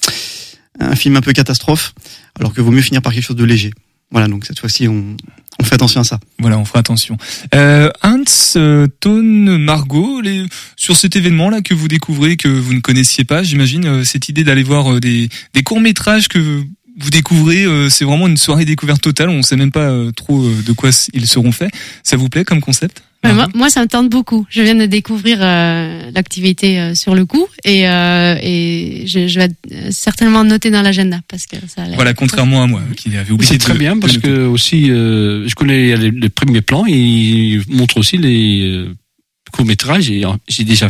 [0.80, 1.92] un film un peu catastrophe,
[2.40, 3.70] alors que vaut mieux finir par quelque chose de léger.
[4.10, 5.14] Voilà, donc cette fois-ci, on,
[5.62, 6.20] fait attention à ça.
[6.38, 7.18] Voilà, on fera attention.
[7.54, 8.24] Euh, Hans,
[8.56, 10.22] euh, Tone, Margot,
[10.76, 14.42] sur cet événement-là que vous découvrez, que vous ne connaissiez pas, j'imagine, euh, cette idée
[14.42, 16.64] d'aller voir euh, des, des courts-métrages que
[16.98, 20.40] vous découvrez, euh, c'est vraiment une soirée découverte totale, on sait même pas euh, trop
[20.44, 21.70] euh, de quoi ils seront faits.
[22.02, 23.02] Ça vous plaît comme concept?
[23.24, 24.46] Ouais, moi, moi, ça me tente beaucoup.
[24.50, 29.40] Je viens de découvrir euh, l'activité euh, sur le coup et, euh, et je, je
[29.40, 29.48] vais
[29.90, 33.32] certainement noter dans l'agenda parce que ça a l'air- Voilà, contrairement à moi, qui avait
[33.32, 36.92] oublié C'est très bien parce que aussi, euh, je connais les, les premiers plans et
[36.92, 38.94] ils montrent aussi les euh,
[39.52, 40.88] courts métrages et j'ai déjà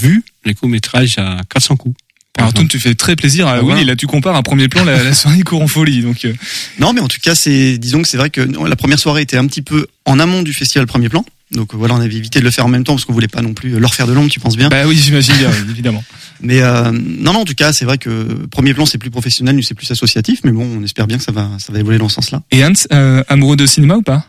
[0.00, 1.96] vu les courts métrages à 400 coups.
[2.38, 3.84] Alors Toon, tu fais très plaisir à Ah, Willy, voilà.
[3.84, 6.02] là tu compares à premier plan la, la soirée court en folie.
[6.02, 6.32] Donc, euh,
[6.78, 9.36] Non, mais en tout cas, c'est, disons que c'est vrai que la première soirée était
[9.38, 11.24] un petit peu en amont du festival Premier Plan.
[11.52, 13.28] Donc euh, voilà, on avait évité de le faire en même temps parce qu'on voulait
[13.28, 14.68] pas non plus leur faire de l'ombre, tu penses bien?
[14.68, 16.02] bah oui, j'imagine bien, évidemment.
[16.42, 19.54] Mais euh, non, non, en tout cas, c'est vrai que Premier Plan c'est plus professionnel,
[19.54, 21.98] nous c'est plus associatif, mais bon, on espère bien que ça va, ça va évoluer
[21.98, 22.42] dans ce sens-là.
[22.50, 24.26] Et Hans, euh, amoureux de cinéma ou pas?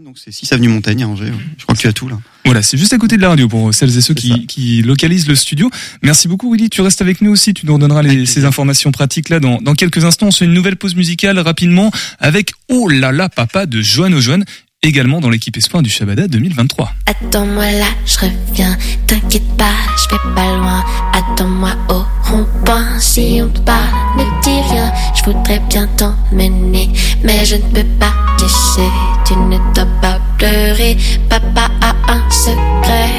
[0.01, 1.25] donc c'est 6 avenue Montaigne à Angers.
[1.25, 1.33] ouais.
[1.59, 2.19] Je crois que tu as tout là.
[2.47, 5.29] Voilà, c'est juste à côté de la radio pour celles et ceux qui, qui localisent
[5.29, 5.71] le studio.
[6.03, 9.29] Merci beaucoup Willy, tu restes avec nous aussi, tu nous redonneras les, ces informations pratiques
[9.29, 10.29] là dans, dans quelques instants.
[10.29, 14.19] On se fait une nouvelle pause musicale rapidement avec Oh là là papa de Joanne
[14.19, 14.45] Joanne,
[14.83, 16.93] également dans l'équipe Espoir du Shabada 2023.
[17.07, 18.77] Attends-moi là, je reviens.
[19.07, 20.85] T'inquiète pas, je vais pas loin.
[21.13, 22.99] Attends-moi au rond-point.
[22.99, 23.87] Si on parle,
[24.19, 24.93] ne dis rien.
[25.15, 26.91] Je voudrais bien t'emmener,
[27.23, 28.91] mais je ne peux pas te laisser.
[29.25, 30.97] Tu ne dois pas pleurer.
[31.29, 33.11] Papa a un secret.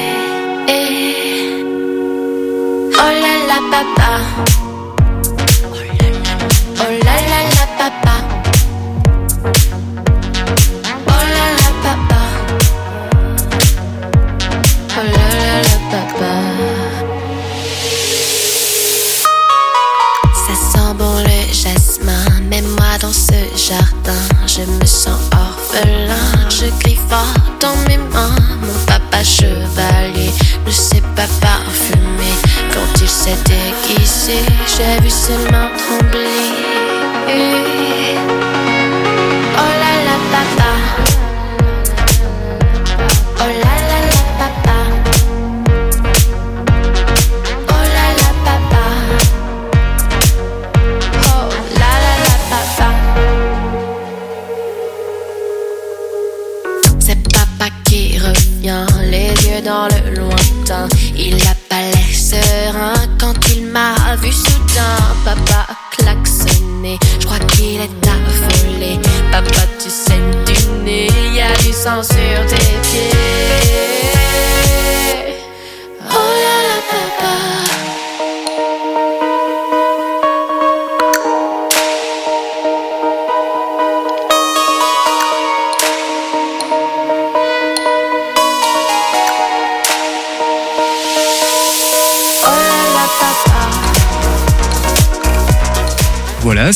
[2.95, 4.53] Oh là là, papa.
[15.94, 16.00] Ça
[20.56, 26.50] sent bon le jasmin, même moi dans ce jardin, je me sens orphelin.
[26.50, 30.32] Je crie fort dans mes mains, mon papa chevalier
[30.66, 32.38] ne sait pas parfumer.
[32.74, 35.70] Quand il s'est déguisé, j'ai vu ses mains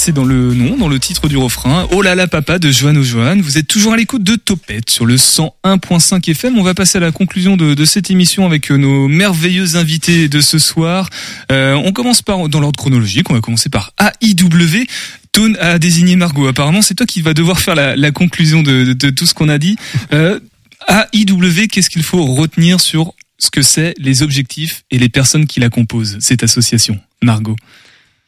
[0.08, 1.86] c'est dans le nom, dans le titre du refrain.
[1.92, 3.42] Oh là là papa de Joanne Joanne.
[3.42, 6.58] Vous êtes toujours à l'écoute de Topette sur le 101.5 FM.
[6.58, 10.40] On va passer à la conclusion de, cette émission avec euh, nos merveilleux invités de
[10.40, 11.10] ce soir.
[11.52, 13.92] Euh, on commence par, dans l'ordre chronologique, on va commencer par
[14.22, 14.86] AIW.
[15.34, 16.48] Tone a désigné Margot.
[16.48, 19.76] Apparemment, c'est toi qui vas devoir faire la, conclusion de tout ce qu'on a dit.
[20.14, 20.40] Euh,
[20.88, 25.60] AIW, qu'est-ce qu'il faut retenir sur ce que c'est, les objectifs et les personnes qui
[25.60, 27.58] la composent, cette association Margot?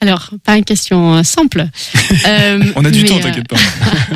[0.01, 1.65] Alors, pas une question euh, simple.
[2.27, 3.55] Euh, On a du mais, temps, euh, t'inquiète pas.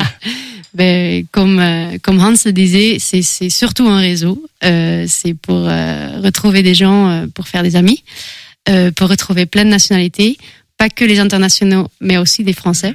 [0.74, 1.62] ben, comme,
[2.02, 4.44] comme Hans le disait, c'est c'est surtout un réseau.
[4.64, 8.02] Euh, c'est pour euh, retrouver des gens, pour faire des amis,
[8.68, 10.38] euh, pour retrouver plein de nationalités,
[10.78, 12.94] pas que les internationaux, mais aussi des Français,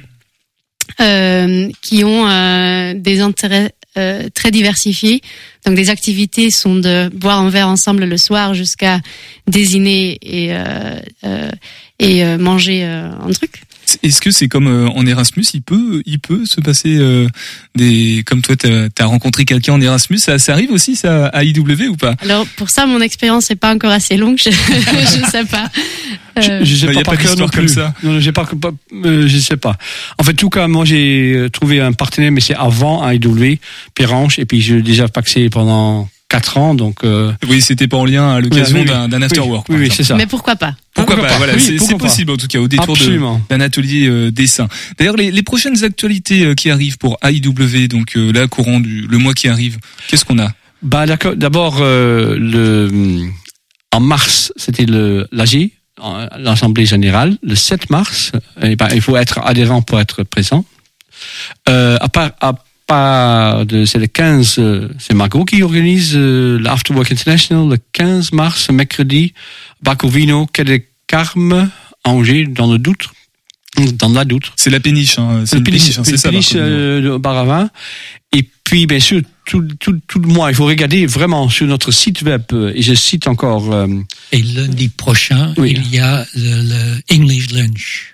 [1.00, 5.20] euh, qui ont euh, des intérêts euh, très diversifié.
[5.66, 9.00] Donc des activités sont de boire un verre ensemble le soir jusqu'à
[9.46, 11.50] désigner et euh, euh,
[11.98, 13.62] et euh, manger un truc.
[14.02, 17.28] Est-ce que c'est comme euh, en Erasmus, il peut, il peut se passer euh,
[17.74, 21.44] des, comme toi, t'as as rencontré quelqu'un en Erasmus, ça, ça arrive aussi ça à
[21.44, 22.14] IW ou pas?
[22.22, 24.38] Alors pour ça, mon expérience n'est pas encore assez longue.
[24.38, 25.70] Je, je sais pas.
[26.38, 27.58] Euh, Je sais Bah, y pas a par pas cœur non d'histoire plus.
[27.60, 27.94] comme ça.
[28.02, 28.70] Non, j'ai pas, pas
[29.04, 29.76] euh, je sais pas.
[30.18, 33.58] En fait, en tout cas, moi, j'ai euh, trouvé un partenaire, mais c'est avant IW,
[33.94, 37.02] Perranche, et puis j'ai déjà paxé pendant quatre ans, donc.
[37.04, 39.08] Euh, Oui, c'était pas en lien à l'occasion oui, oui.
[39.08, 39.66] d'un Oui, work.
[39.68, 40.14] Oui, c'est ça.
[40.16, 40.74] Mais pourquoi pas?
[40.94, 42.96] Pourquoi, Pourquoi pas, Voilà, Oui, c'est possible en tout cas au détour
[43.48, 44.68] d'un atelier euh, dessin.
[44.98, 49.06] D'ailleurs, les, les prochaines actualités euh, qui arrivent pour AIW, donc euh, là courant du
[49.06, 49.78] le mois qui arrive,
[50.08, 50.48] qu'est-ce qu'on a?
[50.82, 51.04] Bah.
[51.06, 53.28] D'abord, euh, le
[53.92, 55.70] en mars, c'était le l'AG,
[56.38, 57.36] l'Assemblée générale.
[57.42, 58.32] Le 7 mars,
[58.62, 60.64] eh ben, il faut être adhérent pour être présent.
[61.68, 62.54] Euh, à part, à
[62.90, 68.70] de, c'est le 15, euh, c'est Margot qui organise euh, l'Afterwork International le 15 mars,
[68.70, 69.32] mercredi,
[69.82, 71.70] Bacovino, Quai de Carme,
[72.04, 73.12] Angers, dans le Doutre.
[73.94, 74.52] Dans la Doutre.
[74.56, 76.30] C'est la péniche, hein, c'est une péniche, péniche, hein, c'est le ça.
[76.30, 76.76] péniche, Bacovino.
[76.76, 77.70] euh, de Baravin.
[78.32, 81.90] Et puis, bien sûr, tout, tout, tout le mois, il faut regarder vraiment sur notre
[81.92, 83.72] site web, euh, et je cite encore...
[83.72, 83.86] euh,
[84.32, 85.74] Et lundi prochain, Oui.
[85.76, 88.12] il y a le, le English Lunch.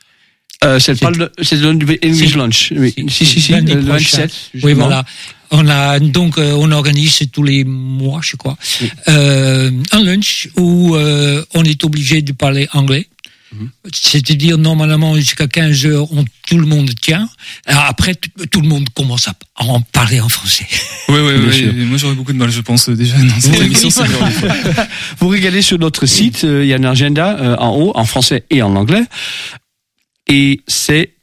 [0.67, 2.37] Euh, c'est le, c'est le English Si.
[2.37, 2.73] Lunch.
[2.77, 2.95] Oui.
[3.09, 4.27] Si, si, si, le prochain.
[4.27, 4.33] 27.
[4.63, 5.05] Oui, voilà.
[5.51, 8.91] On a donc euh, on organise tous les mois, je crois, Oui.
[9.09, 13.07] euh, un lunch où euh, on est obligé de parler anglais.
[13.55, 13.71] Mhm.
[13.95, 17.29] C'est-à-dire normalement jusqu'à 15 heures, on, tout le monde tient.
[17.67, 18.17] Après,
[18.51, 20.67] tout, le monde commence à en parler en français.
[21.09, 21.53] Bien ouais.
[21.53, 21.73] sûr.
[21.75, 23.15] Moi, j'aurais beaucoup de mal, je pense, déjà
[23.53, 23.91] Oui, émission.
[24.05, 24.51] oui.
[25.21, 28.05] Vous regardez sur notre site, euh, il y a un agenda euh, en haut, en
[28.05, 29.05] français et en anglais.
[30.29, 31.15] Et c'est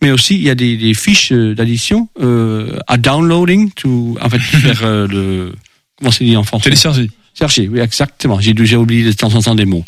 [0.01, 4.39] mais aussi il y a des, des fiches d'addition euh, à downloading, to, en fait
[4.39, 5.53] faire euh, le
[5.97, 6.65] comment c'est dit en français?
[6.65, 7.09] Télécharger.
[7.37, 8.39] Chercher, oui exactement.
[8.39, 9.85] J'ai oublié de temps en temps des mots.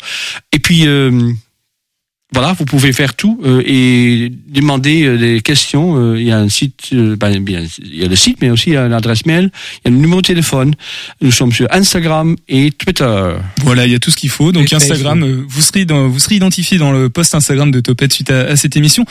[0.52, 1.32] Et puis euh,
[2.32, 5.96] voilà, vous pouvez faire tout euh, et demander euh, des questions.
[5.96, 8.70] Euh, il y a un site, euh, ben, il y a le site, mais aussi
[8.70, 10.74] il y a l'adresse mail, il y a le numéro de téléphone.
[11.20, 13.36] Nous sommes sur Instagram et Twitter.
[13.62, 14.50] Voilà, il y a tout ce qu'il faut.
[14.50, 17.80] Donc Et Instagram, euh, vous serez dans, vous serez identifié dans le post Instagram de
[17.80, 19.04] Topette suite à, à cette émission.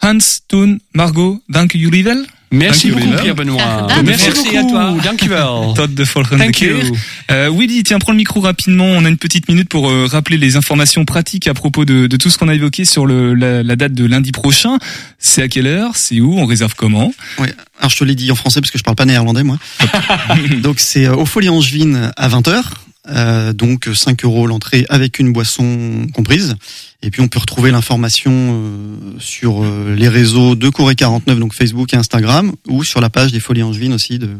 [0.00, 0.18] Hans,
[0.48, 2.24] Toon, Margot, dank jullie wel.
[2.52, 3.22] Merci Dank beaucoup.
[3.22, 3.62] Pierre Benoît.
[3.62, 4.76] Ah, Merci, merci beaucoup.
[4.76, 4.94] à toi.
[5.02, 5.74] Dank u wel.
[5.74, 6.04] Tot de
[6.36, 6.76] Thank you.
[7.30, 8.84] Euh, Willy, tiens, prends le micro rapidement.
[8.84, 12.16] On a une petite minute pour euh, rappeler les informations pratiques à propos de, de
[12.16, 14.78] tout ce qu'on a évoqué sur le, la, la date de lundi prochain.
[15.18, 15.92] C'est à quelle heure?
[15.96, 16.38] C'est où?
[16.38, 17.12] On réserve comment?
[17.38, 17.54] Ouais.
[17.78, 19.58] Alors je te l'ai dit en français parce que je parle pas néerlandais moi.
[20.62, 22.62] donc c'est euh, au Folie Angevine à 20h.
[23.08, 26.54] Euh, donc 5 euros l'entrée avec une boisson comprise.
[27.02, 31.52] Et puis on peut retrouver l'information euh, sur euh, les réseaux de Corée 49, donc
[31.52, 34.30] Facebook et Instagram, ou sur la page des Folies Angevines aussi de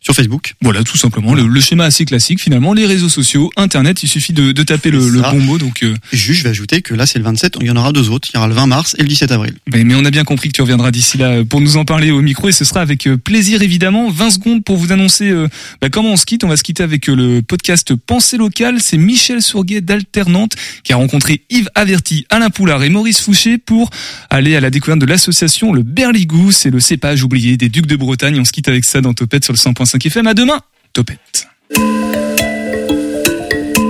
[0.00, 0.54] sur Facebook.
[0.62, 1.34] Voilà, tout simplement.
[1.34, 2.72] Le, le schéma assez classique finalement.
[2.72, 5.58] Les réseaux sociaux, Internet, il suffit de, de taper le, le bon mot.
[5.58, 7.92] Donc, euh, juste, je vais ajouter que là c'est le 27, il y en aura
[7.92, 8.28] deux autres.
[8.32, 9.54] Il y aura le 20 mars et le 17 avril.
[9.72, 12.10] mais, mais on a bien compris que tu reviendras d'ici là pour nous en parler
[12.10, 14.10] au micro et ce sera avec euh, plaisir évidemment.
[14.10, 15.48] 20 secondes pour vous annoncer euh,
[15.80, 16.44] bah, comment on se quitte.
[16.44, 18.76] On va se quitter avec euh, le podcast Pensée locale.
[18.80, 23.90] C'est Michel Sourguet d'Alternante qui a rencontré Yves Averti, Alain Poulard et Maurice Fouché pour
[24.30, 26.52] aller à la découverte de l'association Le Berligou.
[26.52, 28.38] C'est le cépage oublié des Ducs de Bretagne.
[28.40, 29.58] On se quitte avec ça dans Topette sur le
[29.90, 30.26] 100.5 FM.
[30.28, 30.60] À demain,
[30.92, 31.48] Topette.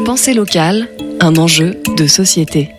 [0.07, 0.89] Pensée locale,
[1.21, 2.71] un enjeu de société.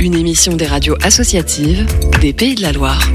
[0.00, 1.86] Une émission des radios associatives
[2.20, 3.10] des Pays de la Loire.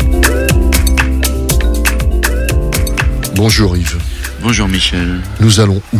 [3.35, 3.99] Bonjour Yves.
[4.41, 5.21] Bonjour Michel.
[5.39, 5.99] Nous allons où?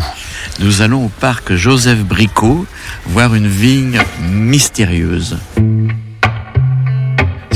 [0.62, 2.66] Nous allons au parc Joseph Bricot
[3.06, 5.38] voir une vigne mystérieuse.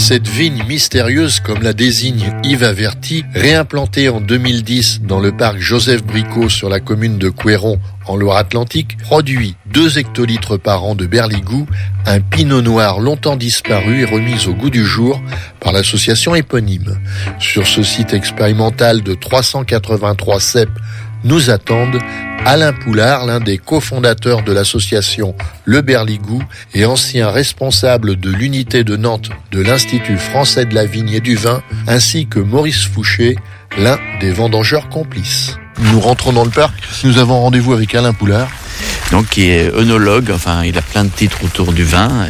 [0.08, 6.04] Cette vigne mystérieuse, comme la désigne Yves Averti, réimplantée en 2010 dans le parc Joseph
[6.04, 11.66] Bricot sur la commune de Couéron en Loire-Atlantique, produit 2 hectolitres par an de berligou,
[12.06, 15.20] un pinot noir longtemps disparu et remis au goût du jour
[15.60, 17.00] par l'association éponyme.
[17.40, 20.80] Sur ce site expérimental de 383 cèpes
[21.26, 22.00] nous attendent
[22.46, 26.42] Alain Poulard, l'un des cofondateurs de l'association Le Berligou
[26.74, 31.36] et ancien responsable de l'unité de Nantes de l'Institut français de la vigne et du
[31.36, 33.36] vin, ainsi que Maurice Fouché,
[33.78, 35.58] l'un des vendangeurs complices.
[35.92, 36.74] Nous rentrons dans le parc.
[37.04, 38.48] Nous avons rendez-vous avec Alain Poulard.
[39.12, 42.28] Donc qui est œnologue, enfin il a plein de titres autour du vin,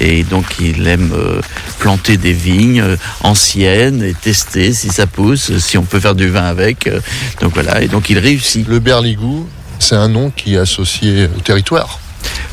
[0.00, 1.40] et donc il aime euh,
[1.78, 6.28] planter des vignes euh, anciennes et tester si ça pousse, si on peut faire du
[6.28, 6.86] vin avec.
[6.86, 7.00] euh,
[7.40, 8.66] Donc voilà, et donc il réussit.
[8.68, 9.48] Le Berligou,
[9.78, 11.98] c'est un nom qui est associé au territoire.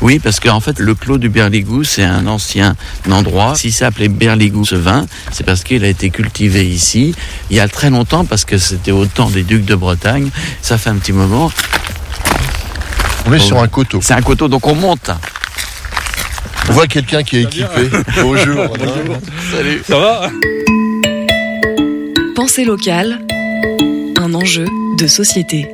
[0.00, 2.76] Oui, parce qu'en fait, le clos du Berligou, c'est un ancien
[3.10, 3.54] endroit.
[3.56, 7.14] Si c'est appelé Berligou, ce vin, c'est parce qu'il a été cultivé ici
[7.50, 10.30] il y a très longtemps, parce que c'était au temps des ducs de Bretagne.
[10.62, 11.50] Ça fait un petit moment.
[13.28, 13.98] On est sur un coteau.
[14.02, 15.10] C'est un coteau, donc on monte.
[16.68, 17.90] On voit quelqu'un qui est équipé.
[18.22, 18.76] Bonjour.
[19.50, 19.82] Salut.
[19.84, 20.30] Ça va
[22.36, 23.20] Pensée locale,
[24.16, 24.66] un enjeu
[24.96, 25.66] de société.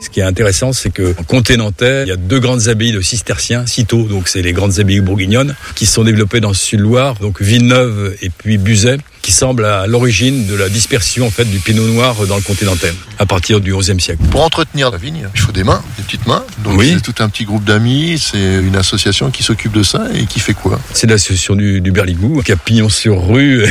[0.00, 2.92] Ce qui est intéressant, c'est que en comté nantais, il y a deux grandes abbayes
[2.92, 6.54] de cisterciens, citôt, donc c'est les grandes abbayes bourguignonnes, qui se sont développées dans le
[6.54, 11.44] sud-Loire, donc Villeneuve et puis Buzet, qui semblent à l'origine de la dispersion en fait
[11.44, 14.22] du pinot noir dans le comté nantais, à partir du XIe siècle.
[14.30, 16.44] Pour entretenir la vigne, il faut des mains, des petites mains.
[16.64, 16.92] Donc Oui.
[16.94, 20.40] c'est tout un petit groupe d'amis, c'est une association qui s'occupe de ça et qui
[20.40, 20.80] fait quoi?
[20.92, 23.64] C'est l'association du, du Berligou, pignon sur rue.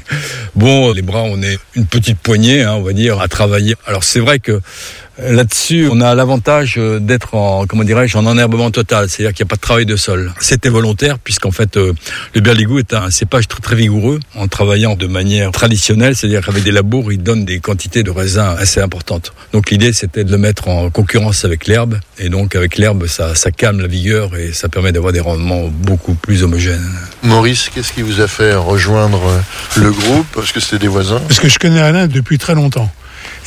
[0.54, 3.74] bon, les bras, on est une petite poignée, hein, on va dire, à travailler.
[3.86, 4.60] Alors c'est vrai que
[5.22, 9.48] là-dessus, on a l'avantage euh, d'être en, comment dirais-je, en enherbement total, c'est-à-dire qu'il n'y
[9.48, 10.32] a pas de travail de sol.
[10.40, 11.92] C'était volontaire, puisqu'en fait, euh,
[12.34, 16.62] le Berligou est un cépage très, très vigoureux, en travaillant de manière traditionnelle, c'est-à-dire qu'avec
[16.62, 19.32] des labours, il donne des quantités de raisins assez importantes.
[19.52, 23.34] Donc l'idée, c'était de le mettre en concurrence avec l'herbe, et donc avec l'herbe, ça,
[23.34, 26.88] ça calme la vigueur et ça permet d'avoir des rendements beaucoup plus homogènes.
[27.22, 29.20] Maurice, qu'est-ce qui vous a fait rejoindre
[29.76, 30.26] le groupe?
[30.34, 32.90] Parce que c'était des voisins Parce que je connais Alain depuis très longtemps.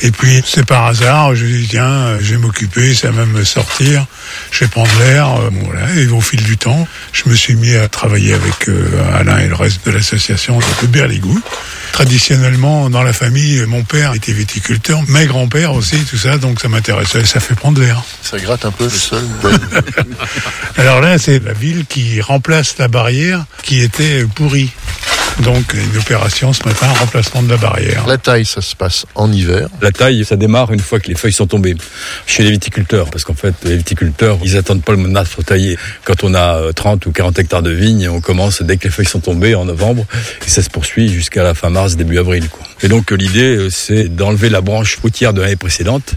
[0.00, 4.06] Et puis, c'est par hasard, je dis, tiens, je vais m'occuper, ça va me sortir,
[4.50, 5.28] je vais prendre l'air.
[5.36, 5.94] euh, voilà.
[5.96, 9.46] Et au fil du temps, je me suis mis à travailler avec euh, Alain et
[9.46, 11.40] le reste de l'association de Berligou.
[11.92, 16.66] Traditionnellement, dans la famille, mon père était viticulteur, mes grands-pères aussi, tout ça, donc ça
[16.68, 18.02] m'intéressait, ça fait prendre l'air.
[18.20, 19.22] Ça gratte un peu le sol.
[20.76, 24.72] Alors là, c'est la ville qui remplace la barrière qui était pourrie.
[25.42, 28.06] Donc, une opération ce matin, remplacement de la barrière.
[28.06, 29.68] La taille, ça se passe en hiver.
[29.82, 31.74] La taille, ça démarre une fois que les feuilles sont tombées.
[32.26, 35.76] Chez les viticulteurs, parce qu'en fait, les viticulteurs, ils attendent pas le monastre taillé.
[36.04, 38.90] Quand on a euh, 30 ou 40 hectares de vignes, on commence dès que les
[38.90, 40.06] feuilles sont tombées en novembre,
[40.46, 42.48] et ça se poursuit jusqu'à la fin mars, début avril.
[42.48, 42.64] Quoi.
[42.82, 46.14] Et donc, euh, l'idée, euh, c'est d'enlever la branche fruitière de l'année précédente.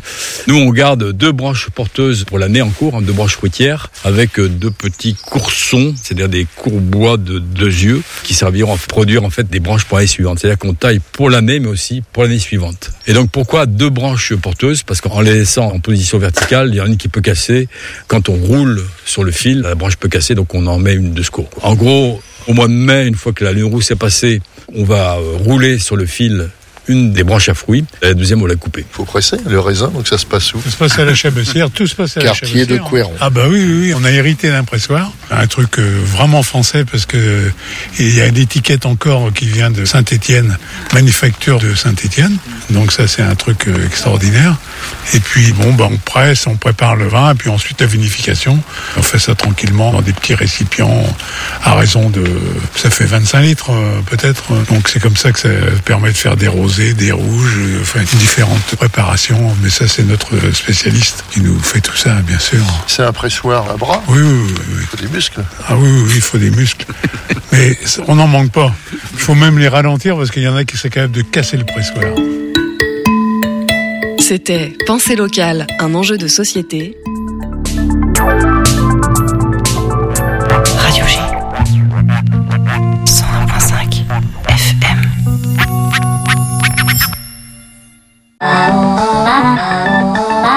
[0.47, 4.39] Nous, on garde deux branches porteuses pour l'année en cours, hein, deux branches fruitières, avec
[4.39, 8.77] euh, deux petits coursons, c'est-à-dire des courbois de deux yeux, qui serviront à
[9.23, 10.39] en fait des branches pour l'année suivante.
[10.39, 12.91] C'est-à-dire qu'on taille pour l'année, mais aussi pour l'année suivante.
[13.05, 14.83] Et donc, pourquoi deux branches porteuses?
[14.83, 17.69] Parce qu'en les laissant en position verticale, il y en a une qui peut casser.
[18.07, 21.13] Quand on roule sur le fil, la branche peut casser, donc on en met une
[21.13, 21.49] de secours.
[21.61, 24.41] En gros, au mois de mai, une fois que la lune rousse est passée,
[24.75, 26.49] on va euh, rouler sur le fil
[26.87, 28.85] une des branches à fruits, la deuxième on l'a coupée.
[28.89, 31.15] Il faut presser le raisin, donc ça se passe où Ça se passe à la
[31.15, 32.89] Chabessière, tout se passe à Quartier la de Chabessière.
[32.89, 33.13] Couéron.
[33.19, 36.85] Ah bah oui, oui, oui, on a hérité d'un pressoir, un truc euh, vraiment français
[36.85, 37.49] parce que euh,
[37.99, 40.57] il y a une étiquette encore qui vient de Saint-Étienne,
[40.93, 42.37] manufacture de Saint-Étienne.
[42.69, 44.55] Donc ça c'est un truc euh, extraordinaire.
[45.13, 48.59] Et puis bon, bah, on presse, on prépare le vin, et puis ensuite la vinification.
[48.97, 51.03] On fait ça tranquillement dans des petits récipients
[51.63, 52.23] à raison de,
[52.75, 54.53] ça fait 25 litres euh, peut-être.
[54.69, 55.49] Donc c'est comme ça que ça
[55.85, 59.55] permet de faire des rosés, des rouges, euh, enfin différentes préparations.
[59.61, 62.63] Mais ça c'est notre spécialiste qui nous fait tout ça, bien sûr.
[62.87, 64.53] C'est un pressoir à bras Oui, oui, oui.
[64.69, 64.81] oui.
[64.81, 65.43] Il faut des muscles.
[65.67, 66.85] Ah oui, oui, oui, il faut des muscles.
[67.51, 68.73] Mais on n'en manque pas.
[69.13, 71.57] Il faut même les ralentir parce qu'il y en a qui seraient capables de casser
[71.57, 72.03] le pressoir.
[74.27, 76.97] C'était Pensée locale, un enjeu de société.